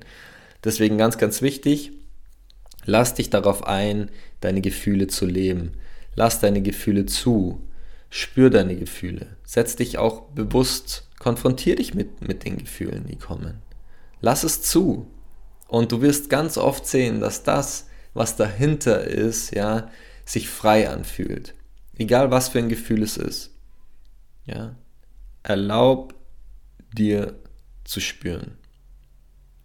Deswegen 0.64 0.98
ganz, 0.98 1.20
ganz 1.20 1.44
wichtig, 1.44 1.92
Lass 2.86 3.16
dich 3.16 3.30
darauf 3.30 3.66
ein, 3.66 4.10
deine 4.42 4.62
Gefühle 4.62 5.08
zu 5.08 5.26
leben. 5.26 5.74
Lass 6.16 6.40
deine 6.40 6.62
Gefühle 6.62 7.06
zu. 7.06 7.62
Spür 8.10 8.50
deine 8.50 8.76
Gefühle. 8.76 9.28
Setz 9.44 9.76
dich 9.76 9.98
auch 9.98 10.22
bewusst, 10.30 11.10
konfrontier 11.20 11.76
dich 11.76 11.94
mit, 11.94 12.26
mit 12.26 12.46
den 12.46 12.58
Gefühlen, 12.58 13.06
die 13.08 13.18
kommen. 13.18 13.62
Lass 14.22 14.44
es 14.44 14.62
zu. 14.62 15.08
Und 15.68 15.92
du 15.92 16.02
wirst 16.02 16.30
ganz 16.30 16.58
oft 16.58 16.86
sehen, 16.86 17.20
dass 17.20 17.44
das, 17.44 17.88
was 18.14 18.36
dahinter 18.36 19.04
ist, 19.04 19.54
ja, 19.54 19.90
sich 20.24 20.48
frei 20.48 20.90
anfühlt. 20.90 21.54
Egal 21.98 22.32
was 22.32 22.50
für 22.50 22.60
ein 22.60 22.70
Gefühl 22.70 23.04
es 23.04 23.18
ist. 23.18 23.52
Ja. 24.46 24.76
Erlaub 25.44 26.16
dir 26.94 27.36
zu 27.84 28.00
spüren. 28.00 28.58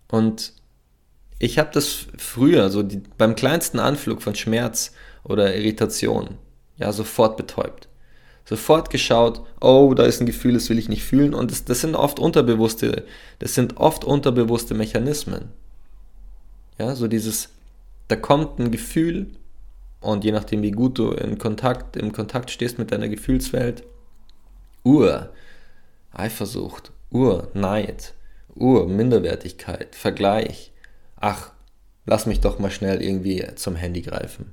Und 0.09 0.53
ich 1.41 1.59
habe 1.59 1.71
das 1.73 2.07
früher, 2.19 2.71
so 2.71 2.83
die, 2.83 3.03
beim 3.19 3.35
kleinsten 3.35 3.81
Anflug 3.81 4.23
von 4.23 4.35
Schmerz 4.35 4.93
oder 5.25 5.57
Irritation, 5.57 6.37
ja, 6.77 6.93
sofort 6.93 7.37
betäubt. 7.37 7.89
Sofort 8.45 8.91
geschaut, 8.91 9.41
oh, 9.61 9.95
da 9.95 10.05
ist 10.05 10.21
ein 10.21 10.27
Gefühl, 10.27 10.55
das 10.55 10.69
will 10.69 10.79
ich 10.79 10.89
nicht 10.89 11.03
fühlen. 11.03 11.35
Und 11.35 11.51
das, 11.51 11.65
das 11.65 11.81
sind 11.81 11.95
oft 11.95 12.19
unterbewusste, 12.19 13.05
das 13.39 13.55
sind 13.55 13.79
oft 13.79 14.05
unterbewusste 14.05 14.75
Mechanismen. 14.75 15.49
Ja, 16.79 16.95
so 16.95 17.09
dieses, 17.09 17.49
da 18.09 18.17
kommt 18.17 18.59
ein 18.59 18.71
Gefühl 18.71 19.29
und 20.01 20.25
je 20.25 20.33
nachdem, 20.33 20.63
wie 20.63 20.73
gut 20.73 20.99
du 20.99 21.13
in 21.13 21.39
Kontakt, 21.39 21.97
im 21.97 22.13
Kontakt 22.13 22.51
stehst 22.51 22.79
mit 22.79 22.93
deiner 22.93 23.09
Gefühlswelt, 23.09 23.83
Ur, 24.85 25.31
Eifersucht, 26.13 26.93
Ur, 27.11 27.49
Neid, 27.55 28.15
Ur, 28.55 28.89
Minderwertigkeit, 28.89 29.95
Vergleich, 29.95 30.70
ach, 31.21 31.53
lass 32.07 32.27
mich 32.27 32.41
doch 32.41 32.59
mal 32.59 32.71
schnell 32.71 33.01
irgendwie 33.03 33.47
zum 33.55 33.77
Handy 33.77 34.03
greifen. 34.03 34.53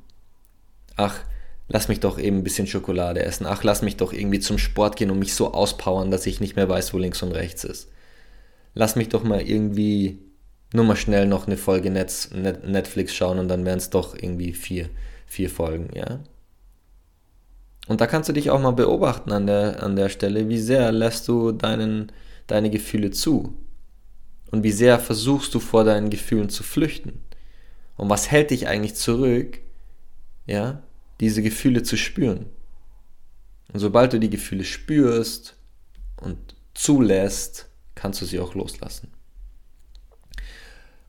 Ach, 0.95 1.19
lass 1.67 1.87
mich 1.87 1.99
doch 1.99 2.19
eben 2.19 2.37
ein 2.37 2.43
bisschen 2.43 2.67
Schokolade 2.67 3.23
essen. 3.23 3.47
Ach, 3.47 3.63
lass 3.63 3.81
mich 3.81 3.97
doch 3.97 4.13
irgendwie 4.13 4.39
zum 4.39 4.57
Sport 4.57 4.95
gehen 4.95 5.09
und 5.09 5.19
mich 5.19 5.33
so 5.33 5.53
auspowern, 5.53 6.11
dass 6.11 6.27
ich 6.27 6.39
nicht 6.39 6.55
mehr 6.55 6.69
weiß, 6.69 6.93
wo 6.93 6.97
links 6.97 7.23
und 7.23 7.31
rechts 7.31 7.63
ist. 7.63 7.89
Lass 8.73 8.95
mich 8.95 9.09
doch 9.09 9.23
mal 9.23 9.41
irgendwie 9.41 10.19
nur 10.73 10.85
mal 10.85 10.95
schnell 10.95 11.25
noch 11.25 11.47
eine 11.47 11.57
Folge 11.57 11.89
Netz, 11.89 12.29
Netflix 12.31 13.15
schauen 13.15 13.39
und 13.39 13.47
dann 13.47 13.65
wären 13.65 13.77
es 13.77 13.89
doch 13.89 14.15
irgendwie 14.15 14.53
vier, 14.53 14.89
vier 15.25 15.49
Folgen, 15.49 15.89
ja. 15.95 16.19
Und 17.87 18.01
da 18.01 18.07
kannst 18.07 18.27
du 18.27 18.33
dich 18.33 18.49
auch 18.49 18.59
mal 18.59 18.71
beobachten 18.71 19.31
an 19.31 19.47
der, 19.47 19.81
an 19.81 19.95
der 19.95 20.09
Stelle, 20.09 20.49
wie 20.49 20.59
sehr 20.59 20.91
lässt 20.91 21.27
du 21.29 21.53
deinen, 21.53 22.11
deine 22.45 22.69
Gefühle 22.69 23.11
zu. 23.11 23.55
Und 24.51 24.63
wie 24.63 24.71
sehr 24.71 24.99
versuchst 24.99 25.53
du 25.53 25.59
vor 25.59 25.83
deinen 25.83 26.09
Gefühlen 26.09 26.49
zu 26.49 26.63
flüchten? 26.63 27.21
Und 27.97 28.09
was 28.09 28.31
hält 28.31 28.51
dich 28.51 28.67
eigentlich 28.67 28.95
zurück, 28.95 29.59
ja, 30.45 30.81
diese 31.19 31.41
Gefühle 31.41 31.83
zu 31.83 31.97
spüren? 31.97 32.45
Und 33.73 33.79
sobald 33.79 34.13
du 34.13 34.19
die 34.19 34.29
Gefühle 34.29 34.63
spürst 34.63 35.55
und 36.21 36.37
zulässt, 36.73 37.67
kannst 37.95 38.21
du 38.21 38.25
sie 38.25 38.39
auch 38.39 38.53
loslassen. 38.55 39.11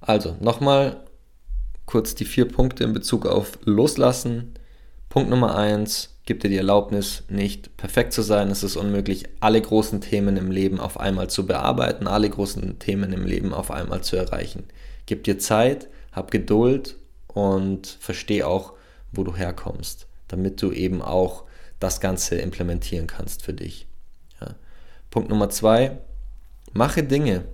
Also, 0.00 0.36
nochmal 0.40 1.04
kurz 1.86 2.14
die 2.14 2.24
vier 2.24 2.48
Punkte 2.48 2.84
in 2.84 2.92
Bezug 2.92 3.26
auf 3.26 3.58
Loslassen. 3.64 4.54
Punkt 5.08 5.30
Nummer 5.30 5.56
eins, 5.56 6.17
Gib 6.28 6.40
dir 6.40 6.50
die 6.50 6.58
Erlaubnis, 6.58 7.22
nicht 7.30 7.74
perfekt 7.78 8.12
zu 8.12 8.20
sein. 8.20 8.50
Es 8.50 8.62
ist 8.62 8.76
unmöglich, 8.76 9.24
alle 9.40 9.62
großen 9.62 10.02
Themen 10.02 10.36
im 10.36 10.50
Leben 10.50 10.78
auf 10.78 11.00
einmal 11.00 11.30
zu 11.30 11.46
bearbeiten, 11.46 12.06
alle 12.06 12.28
großen 12.28 12.78
Themen 12.78 13.14
im 13.14 13.24
Leben 13.24 13.54
auf 13.54 13.70
einmal 13.70 14.02
zu 14.02 14.16
erreichen. 14.16 14.64
Gib 15.06 15.24
dir 15.24 15.38
Zeit, 15.38 15.88
hab 16.12 16.30
Geduld 16.30 16.96
und 17.28 17.96
versteh 17.98 18.42
auch, 18.42 18.74
wo 19.10 19.24
du 19.24 19.34
herkommst, 19.36 20.06
damit 20.28 20.60
du 20.60 20.70
eben 20.70 21.00
auch 21.00 21.44
das 21.80 21.98
Ganze 21.98 22.36
implementieren 22.36 23.06
kannst 23.06 23.42
für 23.42 23.54
dich. 23.54 23.86
Ja. 24.38 24.54
Punkt 25.08 25.30
Nummer 25.30 25.48
zwei, 25.48 25.96
mache 26.74 27.04
Dinge. 27.04 27.46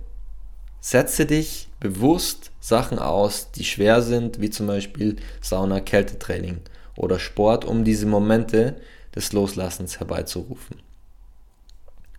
Setze 0.81 1.25
dich 1.25 1.69
bewusst 1.79 2.51
Sachen 2.59 2.99
aus, 2.99 3.51
die 3.51 3.63
schwer 3.63 4.01
sind, 4.01 4.41
wie 4.41 4.49
zum 4.49 4.67
Beispiel 4.67 5.15
Sauna-Kältetraining 5.39 6.59
oder 6.95 7.19
Sport, 7.19 7.65
um 7.65 7.83
diese 7.83 8.05
Momente 8.05 8.75
des 9.15 9.33
Loslassens 9.33 9.99
herbeizurufen. 9.99 10.77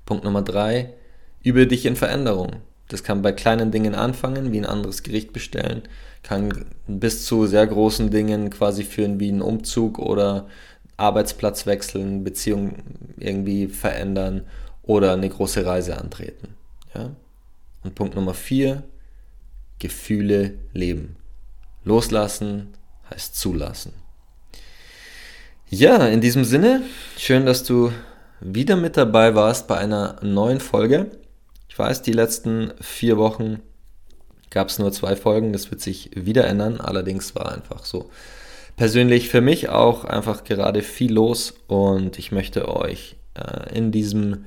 Punkt 0.04 0.24
Nummer 0.24 0.42
drei, 0.42 0.94
übe 1.42 1.66
dich 1.66 1.86
in 1.86 1.96
Veränderung. 1.96 2.56
Das 2.88 3.02
kann 3.02 3.22
bei 3.22 3.32
kleinen 3.32 3.72
Dingen 3.72 3.94
anfangen, 3.94 4.52
wie 4.52 4.58
ein 4.58 4.66
anderes 4.66 5.02
Gericht 5.02 5.32
bestellen, 5.32 5.82
kann 6.22 6.66
bis 6.86 7.24
zu 7.24 7.46
sehr 7.46 7.66
großen 7.66 8.10
Dingen 8.10 8.50
quasi 8.50 8.84
führen, 8.84 9.18
wie 9.18 9.30
ein 9.30 9.42
Umzug 9.42 9.98
oder 9.98 10.46
Arbeitsplatz 10.96 11.66
wechseln, 11.66 12.24
Beziehung 12.24 12.76
irgendwie 13.16 13.66
verändern 13.66 14.44
oder 14.82 15.12
eine 15.12 15.28
große 15.28 15.66
Reise 15.66 15.98
antreten. 15.98 16.54
Ja? 16.94 17.10
Und 17.82 17.94
Punkt 17.94 18.14
Nummer 18.14 18.34
vier, 18.34 18.84
Gefühle 19.78 20.54
leben. 20.72 21.16
Loslassen 21.84 22.68
heißt 23.10 23.36
zulassen. 23.36 23.92
Ja, 25.68 26.06
in 26.06 26.20
diesem 26.20 26.44
Sinne, 26.44 26.82
schön, 27.18 27.44
dass 27.44 27.64
du 27.64 27.90
wieder 28.38 28.76
mit 28.76 28.96
dabei 28.96 29.34
warst 29.34 29.66
bei 29.66 29.76
einer 29.76 30.14
neuen 30.22 30.60
Folge. 30.60 31.10
Ich 31.68 31.76
weiß, 31.76 32.02
die 32.02 32.12
letzten 32.12 32.72
vier 32.80 33.16
Wochen 33.16 33.60
gab 34.50 34.68
es 34.68 34.78
nur 34.78 34.92
zwei 34.92 35.16
Folgen, 35.16 35.52
das 35.52 35.72
wird 35.72 35.80
sich 35.80 36.10
wieder 36.14 36.46
ändern. 36.46 36.80
Allerdings 36.80 37.34
war 37.34 37.52
einfach 37.52 37.84
so 37.84 38.10
persönlich 38.76 39.28
für 39.28 39.40
mich 39.40 39.68
auch 39.68 40.04
einfach 40.04 40.44
gerade 40.44 40.82
viel 40.82 41.12
los 41.12 41.54
und 41.66 42.16
ich 42.16 42.30
möchte 42.30 42.68
euch 42.68 43.16
äh, 43.34 43.76
in 43.76 43.90
diesem 43.90 44.44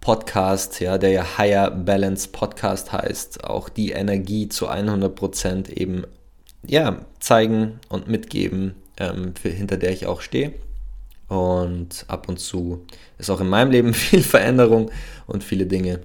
Podcast, 0.00 0.78
ja, 0.78 0.98
der 0.98 1.10
ja 1.10 1.36
Higher 1.36 1.72
Balance 1.72 2.28
Podcast 2.28 2.92
heißt, 2.92 3.42
auch 3.42 3.68
die 3.68 3.90
Energie 3.90 4.48
zu 4.48 4.70
100% 4.70 5.68
eben 5.68 6.04
ja, 6.64 7.00
zeigen 7.18 7.80
und 7.88 8.06
mitgeben, 8.06 8.76
ähm, 8.98 9.34
für, 9.34 9.48
hinter 9.48 9.76
der 9.76 9.92
ich 9.92 10.06
auch 10.06 10.20
stehe. 10.20 10.54
Und 11.28 12.04
ab 12.08 12.28
und 12.28 12.38
zu 12.38 12.86
ist 13.18 13.30
auch 13.30 13.40
in 13.40 13.48
meinem 13.48 13.70
Leben 13.70 13.94
viel 13.94 14.22
Veränderung 14.22 14.90
und 15.26 15.44
viele 15.44 15.66
Dinge. 15.66 16.00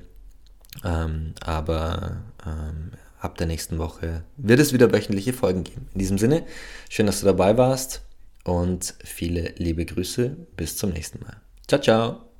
Ähm, 0.83 1.33
aber 1.41 2.21
ähm, 2.45 2.91
ab 3.19 3.37
der 3.37 3.47
nächsten 3.47 3.77
Woche 3.77 4.23
wird 4.37 4.59
es 4.59 4.73
wieder 4.73 4.91
wöchentliche 4.91 5.33
Folgen 5.33 5.63
geben. 5.63 5.87
In 5.93 5.99
diesem 5.99 6.17
Sinne, 6.17 6.45
schön, 6.89 7.05
dass 7.05 7.19
du 7.19 7.25
dabei 7.25 7.57
warst 7.57 8.01
und 8.43 8.95
viele 9.03 9.53
liebe 9.57 9.85
Grüße. 9.85 10.35
Bis 10.57 10.77
zum 10.77 10.91
nächsten 10.91 11.23
Mal. 11.23 11.37
Ciao, 11.67 11.81
ciao. 11.81 12.30